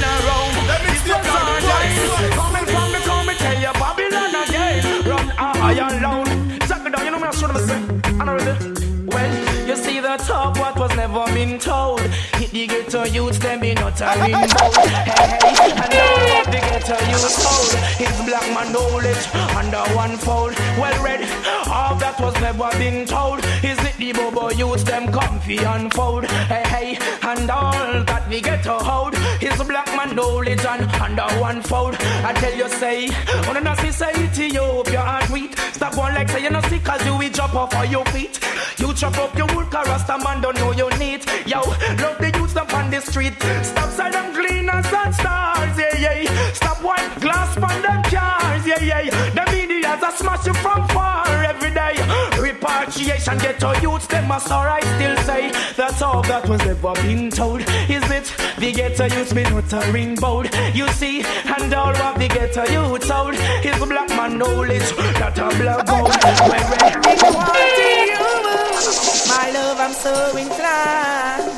been 11.45 11.59
told. 11.59 12.01
Hit 12.39 12.51
the 12.51 12.67
ghetto 12.67 13.05
youths, 13.05 13.39
them 13.39 13.61
be 13.61 13.75
not 13.75 14.01
a 14.01 14.11
ring 14.23 14.33
bold. 14.59 14.77
Hey, 15.11 15.55
hey, 15.59 15.73
and 15.83 15.95
all 16.05 16.23
what 16.33 16.47
the 16.55 16.61
ghetto 16.69 16.97
youths 17.11 17.43
hold. 17.43 17.73
His 18.03 18.17
black 18.27 18.47
man 18.55 18.73
knowledge 18.73 19.25
under 19.59 19.85
one 20.03 20.17
fold. 20.17 20.55
Well 20.81 20.99
read, 21.03 21.23
all 21.67 21.95
that 21.97 22.17
was 22.21 22.35
never 22.41 22.71
been 22.79 23.07
told. 23.07 23.41
Is 23.65 23.79
it 23.89 23.97
the 23.97 24.13
bobo 24.13 24.51
youths, 24.51 24.85
them 24.85 25.11
comfy 25.11 25.59
unfold. 25.59 26.27
Hey, 26.53 26.65
hey, 26.75 26.89
and 27.23 27.51
all 27.51 28.05
that 28.05 28.25
the 28.31 28.41
ghetto 28.41 28.79
hold. 28.79 29.12
His 29.63 29.69
black 29.69 29.87
man 29.95 30.17
knowledge 30.17 30.65
and 30.65 30.91
under 31.01 31.29
one 31.41 31.63
fold. 31.63 31.95
I 32.25 32.33
tell 32.33 32.53
you, 32.53 32.69
say, 32.69 33.07
on 33.49 33.65
a 33.65 33.77
society, 33.77 34.49
you 34.49 34.61
up 34.61 34.89
your 34.91 35.03
heart 35.03 35.31
weak. 35.31 35.57
Stop 35.73 35.97
one 35.97 36.15
like 36.15 36.29
say 36.31 36.43
you 36.43 36.51
no 36.51 36.61
sick 36.63 36.83
cause 36.83 37.05
you 37.07 37.17
will 37.17 37.31
drop 37.31 37.55
off 37.55 37.73
of 37.73 37.89
your 37.89 38.05
feet. 38.07 38.41
You 38.79 38.93
chop 38.93 39.17
up 39.19 39.37
your 39.39 39.47
wood, 39.55 39.71
cause 39.71 39.87
Rasta 39.87 40.19
man 40.19 40.41
don't 40.41 40.57
know 40.57 40.73
you 40.73 40.91
need. 40.99 41.25
Yo, 41.47 41.61
love 41.61 42.19
the 42.19 42.33
youth 42.37 42.57
up 42.57 42.75
on 42.75 42.91
the 42.91 43.01
street. 43.03 43.35
Stop 43.63 43.91
side 43.91 44.15
them 44.15 44.35
cleaners 44.35 44.93
and 44.93 45.15
stars, 45.15 45.79
yeah, 45.79 45.97
yeah. 45.97 46.53
Stop 46.55 46.83
white 46.83 47.21
glass 47.21 47.57
on 47.57 47.83
them 47.83 48.03
cars, 48.03 48.67
yeah, 48.67 48.83
yeah. 48.83 49.11
The 49.31 49.45
media's 49.53 50.03
a 50.03 50.11
smash 50.11 50.45
you 50.45 50.55
from. 50.55 50.92
Get 53.39 53.65
our 53.65 53.81
youths, 53.81 54.07
them 54.07 54.29
must 54.29 54.51
alright 54.51 54.85
still 54.85 55.17
say. 55.19 55.51
That's 55.77 56.03
all 56.03 56.23
that 56.23 56.49
was 56.49 56.61
ever 56.63 56.93
been 56.95 57.31
told. 57.31 57.61
Is 57.89 58.05
it 58.11 58.33
the 58.59 58.73
ghetto 58.73 59.05
youths 59.05 59.33
been 59.33 59.53
uttering 59.53 60.15
bold? 60.17 60.49
You 60.75 60.89
see, 60.89 61.23
and 61.23 61.73
all 61.75 61.97
of 61.97 62.19
the 62.19 62.29
ghetto 62.29 62.65
youths 62.67 63.09
told 63.09 63.35
is 63.35 63.79
black 63.87 64.09
man 64.11 64.39
knowledge 64.39 64.91
that 65.19 65.39
a 65.39 65.49
black 65.57 65.87
gold. 65.87 66.13
My 69.29 69.51
love, 69.51 69.81
I'm 69.81 69.93
so 69.93 70.37
inclined. 70.37 71.53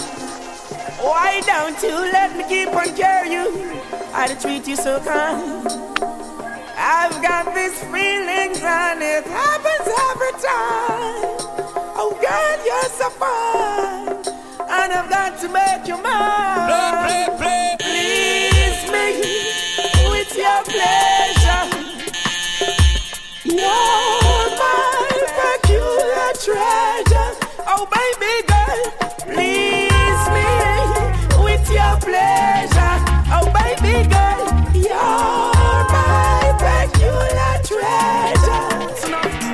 Why 1.01 1.41
don't 1.45 1.83
you 1.83 1.97
let 2.13 2.37
me 2.37 2.45
keep 2.49 2.69
on 2.69 2.95
carry 2.97 3.33
you? 3.33 3.81
I 4.13 4.35
treat 4.41 4.67
you 4.67 4.77
so 4.77 5.01
kind. 5.01 5.67
I've 6.77 7.21
got 7.23 7.55
these 7.55 7.79
feelings 7.85 8.61
and 8.63 9.03
it 9.03 9.25
happens 9.27 9.89
every 10.11 10.33
time. 10.41 11.44
So 12.87 13.09
fine. 13.09 14.09
And 14.69 14.93
I've 14.93 15.09
got 15.09 15.39
to 15.41 15.49
make 15.49 15.89
you 15.89 15.97
mine. 16.03 16.69
Play, 16.69 17.27
play, 17.39 17.77
play. 17.77 17.77
Please 17.81 18.85
me 18.93 19.07
with 20.11 20.37
your 20.37 20.63
pleasure. 20.65 21.65
You're 23.45 24.49
my 24.61 25.17
peculiar 25.41 26.33
treasure. 26.45 27.31
Oh, 27.67 27.89
baby 27.89 28.35
girl, 28.53 28.83
please 29.33 30.25
me 30.37 30.49
with 31.43 31.67
your 31.71 31.97
pleasure. 32.05 32.97
Oh, 33.33 33.47
baby 33.57 34.07
girl, 34.13 34.45
you're 34.75 35.53
my 35.89 36.53
peculiar 36.61 37.55
treasure. 37.65 38.69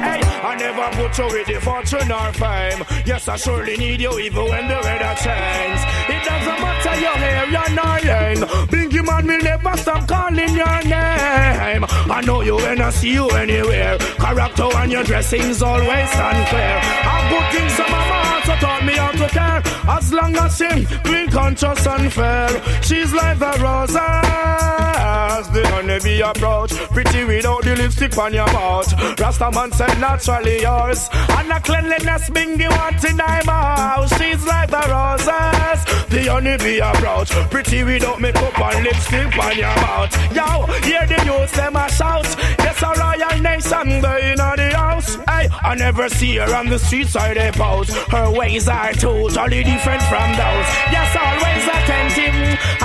Hey, 0.02 0.20
I 0.42 0.56
never 0.58 0.88
put 0.96 1.12
the 1.46 1.60
fortune 1.60 2.10
or 2.10 2.32
fame. 2.32 2.84
Yes, 3.06 3.28
I 3.28 3.36
surely 3.36 3.76
need 3.76 4.00
you 4.00 4.18
even 4.18 4.44
when 4.44 4.68
the 4.68 4.74
weather 4.74 5.14
changes. 5.24 5.82
It 6.08 6.22
doesn't 6.24 6.60
matter 6.62 7.00
your 7.00 7.16
hair, 7.22 7.46
your 7.56 7.68
name. 7.70 8.46
Bingy 8.68 9.04
man 9.04 9.26
will 9.26 9.42
never 9.42 9.76
stop 9.76 10.06
calling 10.06 10.54
your 10.54 10.82
name. 10.84 11.84
I 11.88 12.22
know 12.24 12.42
you 12.42 12.56
when 12.56 12.80
I 12.80 12.90
see 12.90 13.12
you 13.12 13.28
anywhere. 13.30 13.98
Character 13.98 14.68
and 14.76 14.92
your 14.92 15.04
dressing's 15.04 15.62
always 15.62 16.10
unclear. 16.12 16.80
I 16.82 17.20
good 17.52 17.70
some 17.72 17.94
of 17.94 18.39
my 18.50 18.56
taught 18.58 18.84
me 18.84 18.94
how 18.94 19.12
to 19.12 19.28
care. 19.28 19.62
As 19.96 20.12
long 20.12 20.36
as 20.36 20.56
she 20.56 20.84
clean, 21.06 21.30
conscious 21.30 21.86
and 21.86 22.12
fair. 22.12 22.82
She's 22.82 23.12
like 23.12 23.38
the 23.38 23.52
roses, 23.62 25.44
the 25.54 25.62
honeybee 25.72 26.20
approach. 26.20 26.72
Pretty 26.94 27.24
without 27.24 27.62
the 27.62 27.76
lipstick 27.76 28.16
on 28.18 28.32
your 28.34 28.46
mouth. 28.52 29.20
Rasta 29.20 29.50
man 29.52 29.72
said 29.72 30.00
naturally 30.00 30.62
yours. 30.62 31.08
And 31.12 31.50
the 31.50 31.60
cleanliness 31.62 32.30
being 32.30 32.58
the 32.58 32.68
one 32.68 32.96
in 33.10 33.16
my. 33.46 34.06
She's 34.18 34.44
like 34.46 34.70
the 34.70 34.84
roses, 34.94 35.80
the 36.08 36.22
honeybee 36.30 36.78
approach. 36.78 37.30
Pretty 37.50 37.84
without 37.84 38.20
makeup 38.20 38.60
and 38.60 38.84
lipstick 38.84 39.38
on 39.38 39.56
your 39.56 39.76
mouth. 39.84 40.12
Yo, 40.36 40.66
hear 40.86 41.06
the 41.06 41.18
youth 41.24 41.52
them 41.52 41.76
a 41.76 41.88
shout. 41.90 42.26
Yes, 42.58 42.82
a 42.82 42.90
royal 43.00 43.36
nation, 43.42 44.00
they 44.02 44.32
in 44.32 44.36
the 44.36 44.70
house. 44.76 45.14
Hey, 45.28 45.48
I 45.62 45.74
never 45.76 46.08
see 46.08 46.36
her 46.36 46.54
on 46.54 46.66
the 46.68 46.78
streets 46.78 47.16
or 47.16 47.34
they 47.34 47.50
pose. 47.52 47.90
Her 48.06 48.30
ways 48.40 48.68
are 48.68 48.92
totally 48.94 49.62
different 49.62 50.03
from 50.05 50.29
those. 50.40 50.68
Yes, 50.94 51.11
always 51.24 51.64
attentive 51.76 52.38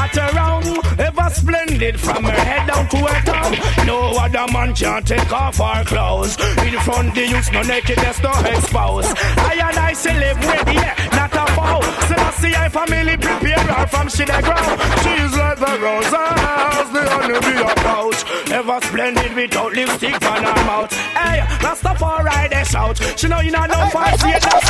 at 0.04 0.16
around. 0.28 0.66
Ever 1.00 1.30
splendid 1.30 2.00
from 2.00 2.24
her 2.26 2.42
head 2.50 2.68
down 2.68 2.86
to 2.90 2.98
her 2.98 3.22
tongue. 3.32 3.56
No 3.88 4.00
other 4.24 4.52
man 4.52 4.76
can 4.76 5.04
take 5.04 5.32
off 5.32 5.58
her 5.58 5.84
clothes. 5.86 6.36
In 6.68 6.78
front 6.86 7.16
the 7.16 7.26
youth, 7.28 7.50
no 7.54 7.62
nakedness, 7.62 8.22
no 8.22 8.32
expose. 8.54 9.08
I 9.50 9.54
and 9.68 9.80
I 9.80 9.94
still 9.94 10.18
live 10.26 10.38
with 10.38 10.68
yeah, 10.76 10.94
not 11.16 11.34
a 11.44 11.46
foe. 11.56 11.82
So 12.08 12.16
I 12.28 12.32
see 12.40 12.54
I 12.56 12.68
family 12.70 13.16
prepare 13.16 13.66
her 13.76 13.88
from 13.88 14.08
she 14.10 14.26
the 14.26 14.40
ground. 14.48 14.76
She's 15.04 15.34
like 15.40 15.60
the 15.66 15.74
roses, 15.86 16.88
the 16.96 17.04
honeybee 17.16 17.62
approach. 17.72 18.20
Ever 18.52 18.80
splendid 18.88 19.34
without 19.36 19.72
lipstick 19.74 20.22
on 20.32 20.44
her 20.44 20.66
mouth. 20.68 20.92
Hey, 20.92 21.40
Rastafari 21.64 22.50
they 22.50 22.64
shout. 22.64 22.96
She 23.20 23.28
know 23.28 23.40
you 23.40 23.52
not 23.52 23.70
know 23.70 23.88
fight, 23.90 24.20
see 24.20 24.30
it, 24.30 24.44
she 24.44 24.50
not 24.50 24.64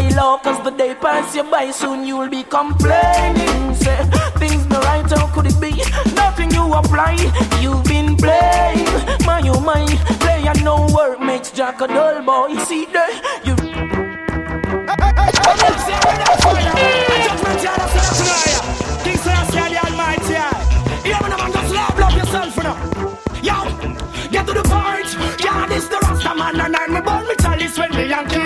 your 0.00 0.10
sky 0.10 0.16
low, 0.16 0.38
cause 0.38 0.62
the 0.64 0.70
day 0.70 0.94
pass 0.94 1.34
you 1.34 1.44
by, 1.44 1.70
soon 1.70 2.06
you'll 2.06 2.28
be 2.28 2.42
complaining. 2.44 3.74
Say, 3.74 3.96
things 4.36 4.66
no 4.68 4.80
right, 4.80 5.10
how 5.10 5.26
could 5.28 5.46
it 5.46 5.60
be? 5.60 5.72
Nothing 6.14 6.50
you 6.52 6.72
apply, 6.72 7.16
you've 7.60 7.84
been 7.84 8.16
playing. 8.16 8.86
My, 9.26 9.42
oh 9.46 9.60
my, 9.60 9.84
play 10.20 10.46
and 10.46 10.64
no 10.64 10.86
work 10.94 11.20
makes 11.20 11.50
Jack 11.50 11.80
a 11.80 11.88
dull 11.88 12.22
boy. 12.22 12.56
See 12.64 12.86
there, 12.86 13.10
you. 13.44 13.54
Love, 14.86 15.00
love 21.98 22.14
you. 22.16 22.22
Yo, 23.42 23.56
get 24.30 24.46
to 24.46 24.52
the 24.54 24.62
point. 24.62 25.42
Yeah, 25.44 25.66
this 25.66 25.88
the 25.88 25.98
Rasta 25.98 26.34
man, 26.34 26.60
and 26.60 26.76
I'm 26.76 26.96
a 26.96 27.02
born 27.02 27.26
me 27.26 27.34
chalice 27.40 27.76
when 27.76 27.90
me 27.90 28.08
Yankee 28.08 28.41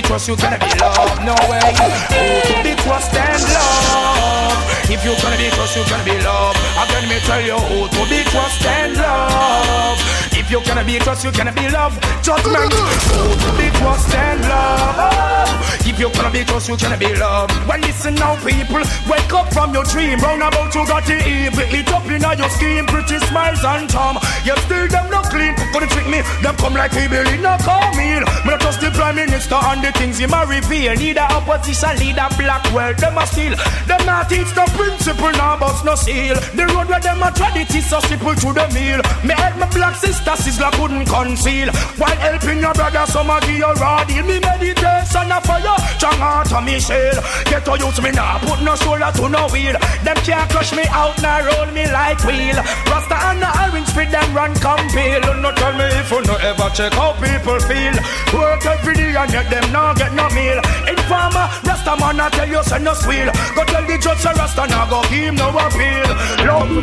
If 0.00 0.08
you 0.08 0.12
cannot 0.16 0.24
be 0.24 0.24
trust, 0.24 0.28
you 0.28 0.36
cannot 0.36 0.60
be 0.60 0.72
loved. 0.80 1.20
No 1.28 1.34
way. 1.52 1.60
Oh, 1.60 2.40
to 2.48 2.54
be 2.64 2.72
trust 2.80 3.12
and 3.12 3.42
love. 3.52 4.56
If 4.88 5.04
you 5.04 5.12
cannot 5.20 5.38
be 5.38 5.48
trust, 5.52 5.76
you 5.76 5.84
cannot 5.84 6.04
be 6.08 6.16
loved. 6.24 6.58
Again, 6.80 7.08
me 7.08 7.18
tell 7.28 7.40
you, 7.44 7.60
oh, 7.60 7.86
to 7.86 8.02
be 8.08 8.24
trust 8.32 8.64
and 8.64 8.96
love. 8.96 10.00
If 10.32 10.50
you 10.50 10.60
cannot 10.60 10.86
be 10.86 10.98
trust, 10.98 11.24
you 11.24 11.32
cannot 11.32 11.54
be 11.54 11.68
love. 11.68 12.00
Judgment, 12.24 12.72
oh, 12.72 13.56
be 13.60 13.68
trust 13.78 14.14
and 14.14 14.40
love. 14.48 15.60
If 15.86 16.00
you 16.00 16.08
cannot 16.10 16.32
be 16.32 16.44
trust, 16.44 16.68
you 16.68 16.76
cannot 16.76 16.98
be 16.98 17.14
loved. 17.14 17.52
Well, 17.68 17.78
listen 17.78 18.14
now, 18.14 18.34
people, 18.40 18.82
wake 19.04 19.29
from 19.52 19.74
your 19.74 19.84
dream. 19.84 20.18
Round 20.20 20.42
about 20.42 20.74
you 20.74 20.86
got 20.86 21.04
the 21.04 21.16
evil, 21.20 21.66
it 21.66 21.88
up 21.92 22.06
in 22.06 22.22
your 22.22 22.50
skin, 22.50 22.86
pretty 22.86 23.18
smiles 23.26 23.62
and 23.64 23.90
charm. 23.90 24.16
You 24.44 24.56
still 24.66 24.88
them 24.88 25.10
not 25.10 25.30
clean, 25.30 25.54
gonna 25.72 25.86
trick 25.86 26.06
me. 26.06 26.22
Them 26.42 26.56
come 26.56 26.74
like 26.74 26.92
people 26.92 27.26
in 27.26 27.44
a 27.44 27.54
meal. 27.96 28.22
Me 28.46 28.50
not 28.50 28.60
trust 28.60 28.80
the 28.80 28.90
prime 28.90 29.16
minister 29.16 29.58
and 29.58 29.82
the 29.82 29.92
things 29.92 30.18
he 30.18 30.26
might 30.26 30.48
reveal. 30.48 30.94
Neither 30.94 31.20
opposition 31.20 31.94
leader, 31.98 32.28
black 32.38 32.64
world, 32.72 32.96
them 32.98 33.18
a 33.18 33.26
steal. 33.26 33.54
Them 33.86 34.02
not 34.06 34.28
teach 34.28 34.50
the 34.54 34.64
principle, 34.76 35.32
now 35.32 35.58
bust 35.58 35.84
no 35.84 35.94
seal. 35.94 36.36
The 36.54 36.66
road 36.72 36.88
where 36.88 37.00
them 37.00 37.22
a 37.22 37.30
tread 37.32 37.56
it 37.56 37.74
is 37.74 37.88
so 37.88 38.00
simple 38.00 38.34
to 38.34 38.48
the 38.52 38.66
meal. 38.74 39.00
Me 39.24 39.34
help 39.34 39.56
my 39.58 39.68
black 39.70 39.96
sister, 39.96 40.36
sister 40.36 40.70
couldn't 40.74 41.06
conceal. 41.06 41.68
While 41.98 42.16
helping 42.16 42.60
your 42.60 42.74
brother, 42.74 43.06
some 43.06 43.30
of 43.30 43.44
you 43.48 43.66
raw 43.82 44.04
deal. 44.04 44.24
Me 44.24 44.38
meditation 44.40 45.30
a 45.30 45.40
fire, 45.42 45.78
strong 45.98 46.18
heart 46.18 46.52
of 46.52 46.64
me 46.64 46.78
shell. 46.80 47.18
Get 47.46 47.64
to 47.64 47.76
use 47.78 48.00
me 48.02 48.10
now, 48.12 48.38
put 48.38 48.62
no 48.62 48.74
shoulder 48.76 49.10
to 49.14 49.28
no 49.28 49.39
wheel. 49.48 49.72
Them 50.04 50.16
can't 50.26 50.50
crush 50.50 50.72
me 50.74 50.84
out, 50.90 51.16
now 51.22 51.40
roll 51.46 51.66
me 51.72 51.86
like 51.90 52.22
wheel. 52.24 52.56
Rasta 52.90 53.16
and 53.32 53.40
the 53.40 53.48
orange 53.64 53.88
fit 53.90 54.10
them 54.10 54.34
run 54.34 54.54
compel. 54.60 55.20
No 55.40 55.52
tell 55.54 55.72
me 55.78 55.84
if 55.96 56.10
you 56.10 56.20
no 56.22 56.34
ever 56.36 56.68
check 56.74 56.92
how 56.92 57.12
people 57.16 57.60
feel. 57.64 57.94
Work 58.36 58.66
every 58.66 58.94
day 58.94 59.14
and 59.16 59.32
yet 59.32 59.48
them 59.50 59.72
not 59.72 59.96
get 59.96 60.12
no 60.12 60.28
meal. 60.30 60.60
Informer, 60.88 61.48
Rasta 61.64 61.96
man, 61.96 62.20
I 62.20 62.28
tell 62.30 62.48
you, 62.48 62.62
send 62.62 62.84
no 62.84 62.94
squeal. 62.94 63.30
Go 63.54 63.64
tell 63.64 63.84
the 63.86 63.98
judge, 63.98 64.18
say 64.18 64.32
Rasta 64.36 64.66
now 64.66 64.86
go 64.90 65.02
give 65.08 65.24
him 65.30 65.36
no 65.36 65.48
appeal. 65.56 66.10
Love 66.44 66.68
to 66.68 66.82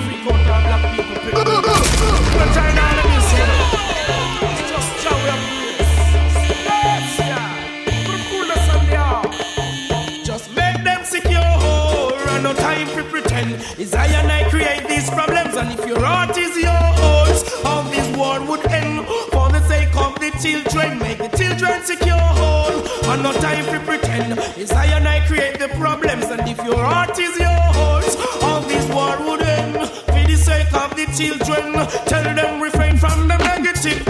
time 12.88 13.04
to 13.04 13.10
pretend. 13.10 13.52
Is 13.80 13.94
I 13.94 14.06
and 14.06 14.32
I 14.32 14.50
create 14.50 14.88
these 14.88 15.10
problems, 15.10 15.56
and 15.56 15.72
if 15.78 15.86
your 15.86 16.00
heart 16.04 16.38
is 16.38 16.56
yours, 16.58 17.64
all 17.66 17.84
this 17.84 18.08
war 18.18 18.40
would 18.46 18.66
end. 18.68 19.06
For 19.32 19.50
the 19.50 19.62
sake 19.68 19.96
of 19.96 20.16
the 20.20 20.32
children, 20.42 21.00
make 21.00 21.18
the 21.18 21.30
children 21.38 21.84
secure. 21.84 22.18
home. 22.18 22.84
And 23.10 23.24
no 23.24 23.32
time 23.34 23.66
to 23.66 23.80
pretend. 23.86 24.40
Is 24.58 24.72
I 24.72 24.86
and 24.86 25.08
I 25.08 25.26
create 25.28 25.60
the 25.60 25.70
problems, 25.70 26.26
and 26.26 26.42
if 26.48 26.58
your 26.64 26.84
heart 26.84 27.18
is 27.18 27.38
yours, 27.40 28.16
all 28.42 28.62
this 28.62 28.86
war 28.90 29.16
would 29.28 29.42
end. 29.42 29.76
For 30.08 30.24
the 30.32 30.36
sake 30.36 30.74
of 30.74 30.96
the 30.96 31.06
children, 31.18 31.74
tell 32.06 32.24
them 32.24 32.62
refrain 32.62 32.98
from 32.98 33.28
the 33.28 33.38
negative. 33.38 34.06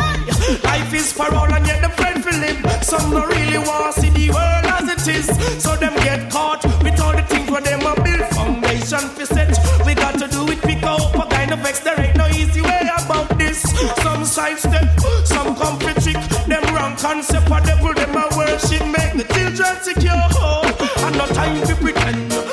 Life 0.64 0.94
is 0.94 1.12
for 1.12 1.34
all, 1.34 1.52
and 1.54 1.66
yet 1.66 1.82
the 1.82 1.90
friend 1.90 2.24
for 2.24 2.32
live. 2.32 2.84
Some 2.84 3.12
don't 3.12 3.28
really 3.28 3.60
want 3.60 3.94
to 3.94 4.02
see 4.02 4.10
the 4.10 4.30
world 4.32 4.66
as 4.78 5.08
it 5.08 5.16
is, 5.16 5.28
so 5.64 5.76
them 5.76 5.94
get 5.96 6.32
caught 6.32 6.64
a 11.68 11.74
kind 11.74 11.76
of 11.76 11.76
X. 11.76 11.80
There 11.80 12.00
ain't 12.00 12.18
no 12.18 12.28
easy 12.28 12.62
way 12.62 12.90
about 12.98 13.38
this. 13.38 13.62
Some 14.02 14.26
sidestep, 14.26 15.00
some 15.26 15.56
come 15.56 15.80
for 15.80 15.94
trick. 16.02 16.18
Them 16.48 16.64
wrong 16.76 16.96
concept, 16.96 17.50
or 17.52 17.62
devil 17.62 17.94
them 17.94 18.16
a 18.16 18.28
worship. 18.38 18.86
Make 18.86 19.14
the 19.14 19.26
children 19.34 19.76
secure, 19.82 20.14
and 21.06 21.18
no 21.18 21.26
time 21.28 21.66
to 21.66 21.76
pretend. 21.76 22.47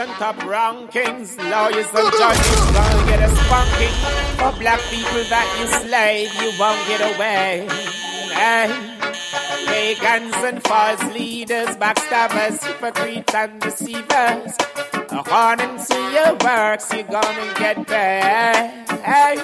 Isn't 0.00 0.16
top 0.16 0.36
rankings. 0.36 1.36
Lawyers 1.50 1.86
and 1.94 2.12
judges 2.18 2.60
gonna 2.72 3.06
get 3.06 3.20
a 3.20 3.28
spanking. 3.36 3.96
For 4.38 4.52
black 4.58 4.80
people 4.88 5.24
that 5.28 5.48
you 5.58 5.66
slave, 5.66 6.30
you 6.40 6.50
won't 6.58 6.80
get 6.88 7.00
away. 7.14 7.66
Hey. 8.32 8.68
Pagans 9.66 10.34
and 10.36 10.62
false 10.64 11.02
leaders, 11.12 11.76
backstabbers, 11.76 12.64
hypocrites 12.64 13.34
and 13.34 13.60
deceivers. 13.60 14.52
According 15.10 15.76
to 15.88 15.96
your 16.16 16.32
works, 16.44 16.92
you're 16.92 17.02
gonna 17.04 17.54
get 17.58 17.86
paid. 17.86 18.86
Hey. 19.04 19.36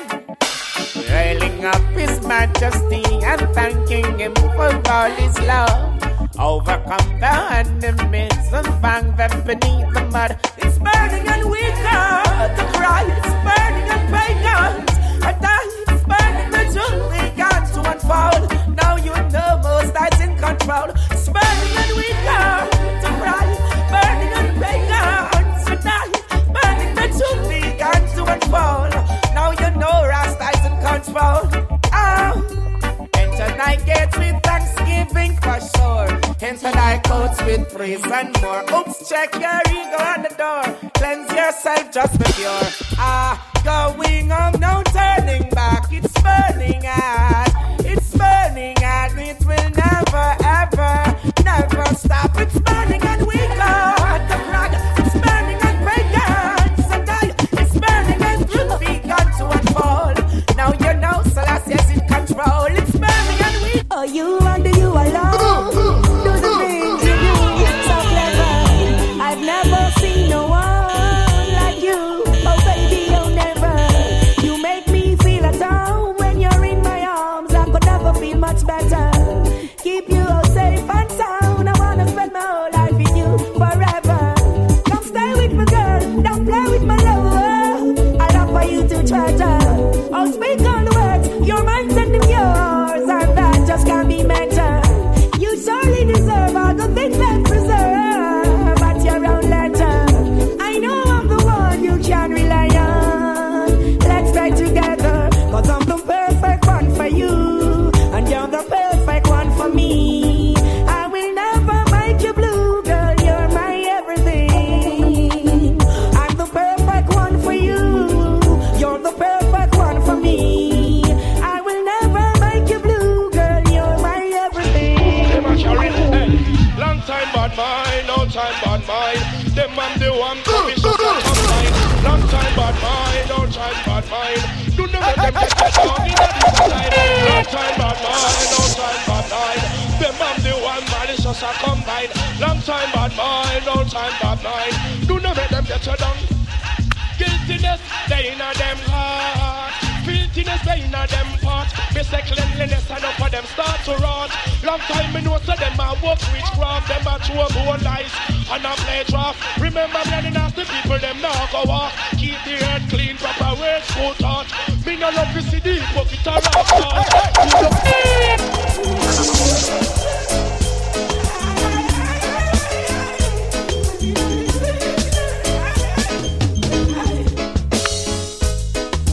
Railing 1.10 1.64
up 1.64 1.82
his 1.92 2.20
majesty 2.26 3.04
and 3.24 3.40
thanking 3.54 4.18
him 4.18 4.34
for 4.34 4.70
all 4.90 5.10
his 5.10 5.38
love. 5.40 5.95
Overcome 6.38 7.18
the 7.18 7.32
enemies 7.82 8.52
and 8.52 8.66
find 8.82 9.16
them 9.16 9.42
beneath 9.44 9.92
the 9.94 10.06
mud. 10.12 10.38
It's 10.58 10.78
burning 10.78 11.26
and 11.26 11.50
we 11.50 11.60
got 11.82 12.56
the 12.56 12.64
cry. 12.76 13.04
It's 13.08 13.32
burning 13.46 13.88
and 13.88 14.04
pagans. 14.12 14.90
I 15.24 15.32
die. 15.40 15.94
It's 15.94 16.04
burning 16.04 16.55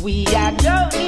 we 0.04 0.26
are 0.36 0.52
going. 0.58 1.03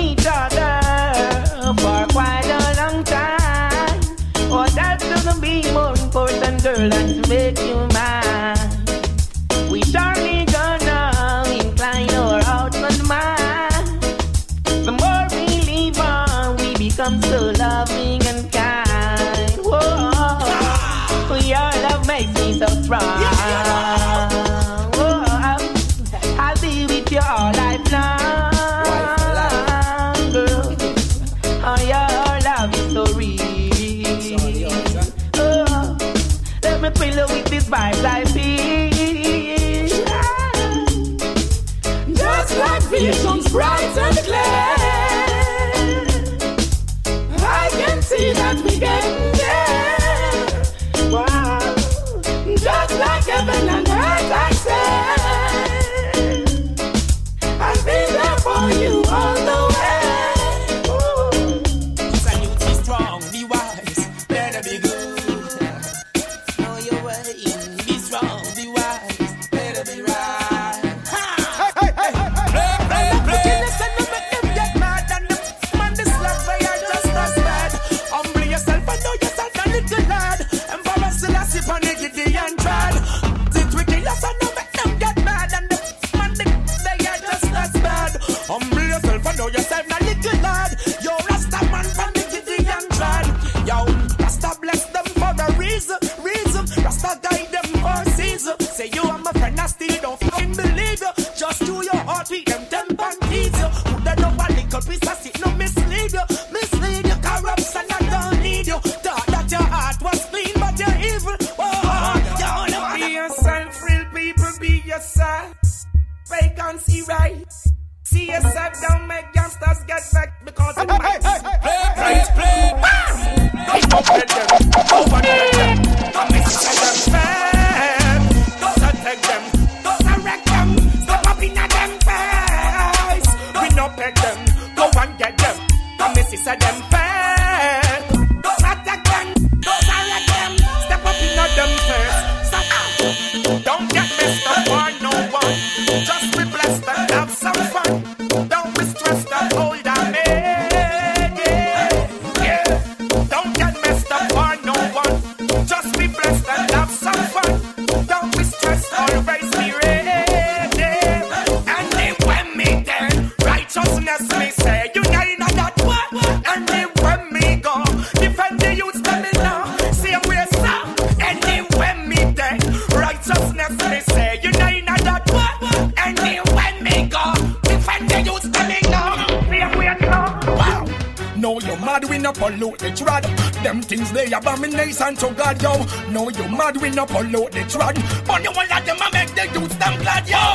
pollute 182.46 182.80
the 182.80 182.90
trad. 182.92 183.24
Them 183.64 183.82
things 183.82 184.12
they 184.12 184.32
abomination 184.32 185.16
to 185.16 185.34
God, 185.34 185.62
yo. 185.62 185.74
No, 186.12 186.30
you 186.30 186.48
mad, 186.50 186.78
we 186.78 186.90
no 186.92 187.06
pollute 187.06 187.52
the 187.52 187.62
trad. 187.62 187.96
But 188.28 188.44
you 188.44 188.50
all 188.50 188.78
of 188.78 188.86
them 188.86 188.98
a 189.02 189.08
make 189.12 189.34
the 189.34 189.46
youths 189.54 189.76
them 189.76 190.00
glad, 190.02 190.28
yo. 190.28 190.46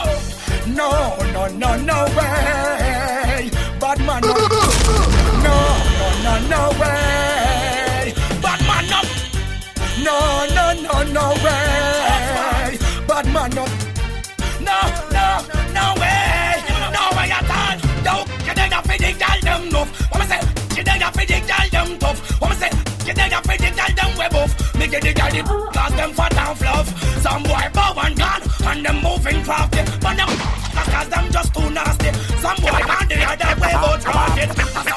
No, 0.73 1.17
no, 1.33 1.49
no, 1.49 1.77
no 1.77 2.05
way. 2.17 3.51
Bad 3.81 3.99
man, 4.07 4.23
no. 4.23 4.35
No, 5.45 5.57
no, 5.99 6.09
no, 6.25 6.33
no 6.53 6.63
way. 6.81 8.15
Bad 8.43 8.61
man, 8.69 8.85
no. 8.93 9.01
No, 10.05 10.47
no, 10.55 10.65
no, 10.83 11.13
no 11.13 11.29
way. 11.45 12.79
Bad 13.07 13.27
man, 13.33 13.51
no. 13.51 13.80
giddy 24.91 25.13
giddy 25.15 25.43
Cause 25.43 25.95
them 25.97 26.13
fat 26.13 26.37
and 26.37 26.59
fluff. 26.59 26.87
Some 27.23 27.43
boy 27.45 27.67
bow 27.73 27.95
and 28.05 28.21
And 28.67 28.85
them 28.85 28.97
moving 29.03 29.43
crafty 29.45 29.83
But 30.01 30.17
cause 30.93 31.09
them 31.09 31.31
just 31.31 31.55
too 31.55 31.71
nasty. 31.71 32.11
Some 32.43 32.57
boy 32.57 32.71
way 32.73 33.01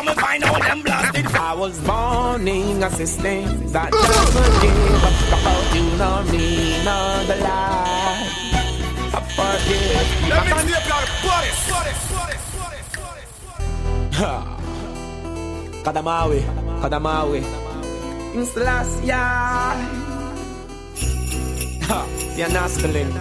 me 0.05 0.13
find 0.21 0.43
out 0.43 0.61
them 0.61 0.81
blasted. 0.81 1.25
I 1.27 1.53
was 1.53 1.79
born 1.81 2.47
in 2.47 2.83
a 2.83 2.89
system 2.89 3.67
That 3.71 3.91
doesn't 3.91 4.61
give 4.61 5.03
a 5.03 5.11
fuck 5.11 5.39
about 5.39 5.75
you 5.75 5.85
nor 5.97 6.23
me 6.31 6.83
nor 6.83 7.23
the 7.29 7.35
lie. 7.43 8.29
I 9.13 9.21
forget 9.37 10.05
Let 10.29 10.43
me 10.45 10.51
see 10.61 10.69
your 10.69 10.83
bodies 10.89 11.19
Bodies, 11.23 11.59
bodies, 11.69 12.01
bodies, 12.11 12.43
bodies, 12.57 12.87
bodies 14.17 14.53
Kadamawi, 15.83 16.41
Kadamawi, 16.81 17.41
Kadamawi. 17.41 17.72
Mslas, 18.33 18.89
yeah. 19.05 19.77
Ha, 21.83 22.07
you're 22.35 22.49
not 22.49 22.69
spelling. 22.69 23.13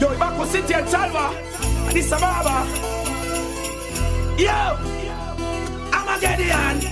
Yo, 0.00 0.08
Ibako 0.10 0.44
City 0.46 0.74
and 0.74 0.88
Salva. 0.88 1.30
Addis 1.86 2.12
Ababa. 2.12 2.66
Yo, 4.36 4.50
I'm 5.94 6.08
a 6.08 6.10
Armageddon. 6.10 6.82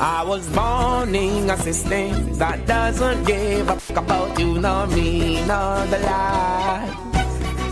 I 0.00 0.22
was 0.22 0.46
born 0.50 1.14
in 1.14 1.50
a 1.50 1.56
system 1.58 2.34
that 2.38 2.64
doesn't 2.64 3.24
give 3.24 3.68
a 3.68 3.76
fuck 3.80 3.96
about 3.98 4.38
you, 4.38 4.60
nor 4.60 4.86
me, 4.86 5.44
nor 5.46 5.82
the 5.90 5.98
lie. 5.98 6.86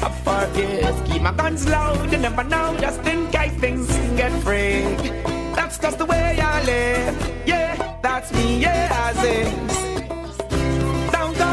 I 0.02 0.08
forget, 0.26 1.06
keep 1.06 1.22
my 1.22 1.32
guns 1.32 1.68
loud, 1.68 2.10
you 2.10 2.18
never 2.18 2.42
know, 2.42 2.76
just 2.80 3.06
in 3.06 3.30
case 3.30 3.54
things 3.60 3.86
get 4.16 4.32
freak. 4.42 4.98
That's 5.54 5.78
just 5.78 5.98
the 5.98 6.06
way 6.06 6.40
I 6.40 6.62
live, 6.64 7.46
yeah 7.46 7.61
that's 8.02 8.32
me, 8.32 8.60
yeah, 8.60 9.08
as 9.08 9.16
is. 9.24 9.76
Don't 11.12 11.36
go 11.38 11.50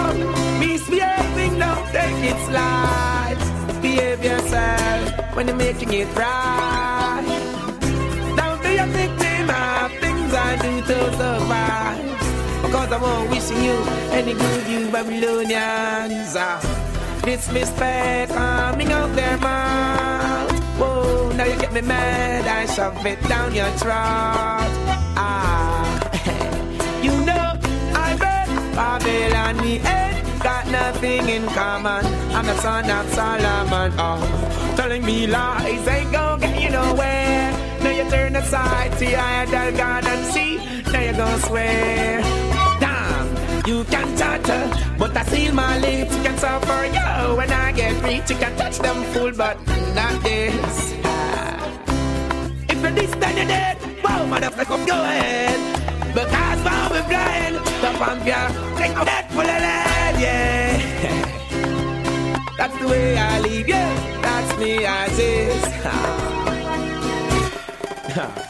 misbehaving, 0.59 1.59
don't 1.59 1.85
take 1.95 2.21
it 2.31 2.39
slide. 2.47 3.37
Behave 3.81 4.23
yourself 4.23 5.35
when 5.35 5.47
you're 5.47 5.55
making 5.55 5.93
it 5.93 6.07
right. 6.15 7.25
Don't 8.35 8.61
be 8.63 8.77
a 8.77 8.87
victim 8.87 9.49
of 9.49 9.91
things 10.03 10.33
I 10.33 10.57
do 10.61 10.81
to 10.89 10.97
survive. 11.19 12.05
Because 12.63 12.91
I 12.91 12.97
won't 13.01 13.29
wishing 13.29 13.63
you 13.63 13.77
any 14.11 14.33
good, 14.33 14.67
you 14.67 14.91
Babylonians. 14.91 16.35
Uh, 16.35 16.59
disrespect 17.23 18.31
coming 18.33 18.91
out 18.91 19.15
their 19.15 19.37
mouth. 19.37 20.51
Whoa, 20.79 21.31
now 21.35 21.45
you 21.45 21.57
get 21.59 21.73
me 21.73 21.81
mad, 21.81 22.47
I 22.47 22.65
shove 22.73 23.05
it 23.05 23.21
down 23.27 23.53
your 23.53 23.69
throat. 23.81 24.71
Ah, 25.21 25.78
Babylon 28.79 29.57
the 29.57 29.75
end 29.83 30.41
got 30.41 30.65
nothing 30.67 31.27
in 31.27 31.45
common. 31.47 32.05
I'm 32.31 32.45
the 32.45 32.55
son 32.61 32.89
of 32.89 33.09
Solomon. 33.09 33.91
Oh, 33.97 34.73
telling 34.77 35.03
me 35.03 35.27
lies 35.27 35.85
ain't 35.85 36.09
gonna 36.13 36.39
get 36.39 36.61
you 36.63 36.69
nowhere. 36.69 37.51
Now 37.83 37.89
you 37.89 38.09
turn 38.09 38.37
aside 38.37 38.97
to 38.99 39.05
your 39.05 39.19
idol 39.19 39.71
God 39.75 40.05
and 40.05 40.25
see. 40.33 40.55
Now 40.93 41.01
you 41.01 41.11
gonna 41.11 41.39
swear. 41.39 42.21
Damn, 42.79 43.27
you 43.67 43.83
can 43.83 44.17
chatter, 44.17 44.63
but 44.97 45.17
I 45.17 45.23
seal 45.23 45.53
my 45.53 45.77
lips. 45.79 46.15
You 46.15 46.23
can 46.23 46.37
suffer, 46.37 46.85
yo. 46.95 47.35
When 47.35 47.51
I 47.51 47.73
get 47.73 48.01
rich, 48.01 48.29
you 48.29 48.37
can 48.37 48.55
touch 48.55 48.77
them 48.79 49.03
full, 49.11 49.33
but 49.33 49.57
not 49.93 50.23
this. 50.23 50.93
If 52.69 52.81
you're 52.81 52.91
this, 52.91 53.11
then 53.15 53.35
you're 53.35 53.45
dead. 53.45 53.77
Wow, 54.05 54.23
motherfucker, 54.31 54.87
go 54.87 55.03
ahead. 55.03 55.88
Because 56.13 56.59
while 56.65 56.89
we're 56.89 57.07
blind, 57.07 57.55
the 57.55 57.89
ya, 58.25 58.41
take 58.77 58.95
a 58.95 59.05
head 59.05 59.25
full 59.31 59.41
of 59.41 59.61
lead, 59.65 60.15
yeah. 60.19 60.69
That's 62.57 62.77
the 62.79 62.87
way 62.87 63.17
I 63.17 63.39
live, 63.39 63.67
yeah. 63.67 64.21
That's 64.21 64.59
me 64.59 64.85
as 64.85 65.19
is. 65.19 65.63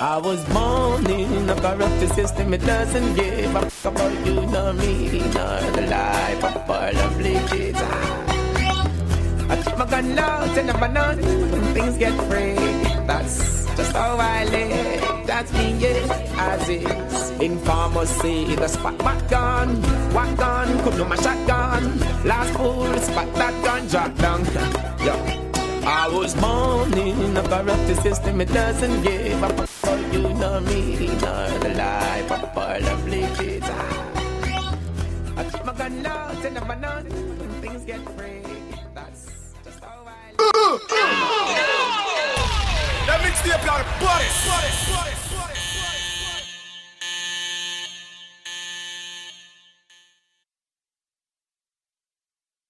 I 0.00 0.16
was 0.16 0.42
born 0.48 1.04
in 1.10 1.50
a 1.50 1.54
corrupt 1.56 2.14
system, 2.14 2.54
it 2.54 2.64
doesn't 2.64 3.14
give 3.16 3.54
a 3.54 3.68
fuck 3.68 3.94
about 3.94 4.26
you, 4.26 4.46
nor 4.46 4.72
me, 4.72 5.18
nor 5.34 5.60
the 5.76 5.86
life 5.90 6.44
of 6.44 6.70
all 6.70 6.92
the 6.92 7.08
bleaches. 7.18 7.76
I 9.50 9.56
keep 9.62 9.76
my 9.76 9.84
gun 9.84 10.16
loud, 10.16 10.56
and 10.56 10.66
never 10.68 10.88
know 10.88 11.16
when 11.52 11.74
things 11.74 11.98
get 11.98 12.14
free. 12.30 12.54
That's 13.06 13.59
just 13.76 13.92
how 13.92 14.16
I 14.18 14.44
live. 14.44 15.26
That's 15.26 15.52
me, 15.52 15.74
yeah, 15.78 16.38
as 16.38 16.68
is. 16.68 17.30
Informers 17.40 18.10
say 18.10 18.54
the 18.54 18.68
spot 18.68 18.98
back 18.98 19.28
gun, 19.30 19.82
what 20.12 20.36
gun, 20.36 20.82
could 20.82 20.96
do 20.96 21.04
my 21.04 21.16
shotgun. 21.16 21.98
Last 22.24 22.52
fool, 22.56 22.92
spot 22.98 23.32
that 23.34 23.64
gun, 23.64 23.86
drop 23.88 24.14
down. 24.16 24.44
Yo. 25.04 25.40
I 25.82 26.08
was 26.08 26.34
born 26.34 26.92
in 26.92 27.36
a 27.36 27.42
corrupt 27.42 28.02
system, 28.02 28.40
it 28.40 28.52
doesn't 28.52 29.02
give 29.02 29.42
a 29.42 29.48
fuck 29.48 29.68
for 29.68 29.98
you, 30.12 30.22
nor 30.34 30.60
me, 30.60 31.06
nor 31.06 31.48
the 31.58 31.74
life 31.74 32.30
of 32.30 32.58
all 32.58 32.80
the 32.80 33.02
bleaches. 33.04 33.64
I 35.36 35.44
keep 35.50 35.64
my 35.64 35.72
gun 35.72 36.02
loud, 36.02 36.44
and 36.44 36.54
never 36.54 36.76
know 36.76 36.96
when 37.38 37.50
things 37.62 37.84
get 37.84 38.00
free. 38.16 38.42
That's 38.94 39.26
just 39.64 39.82
how 39.82 40.06
I 40.06 40.32
live. 40.38 41.76
That 43.06 43.20
mixtape 43.22 43.64
got 43.64 43.80
a 43.80 43.84
body, 44.00 44.26
body, 44.46 44.70
body. 44.92 45.19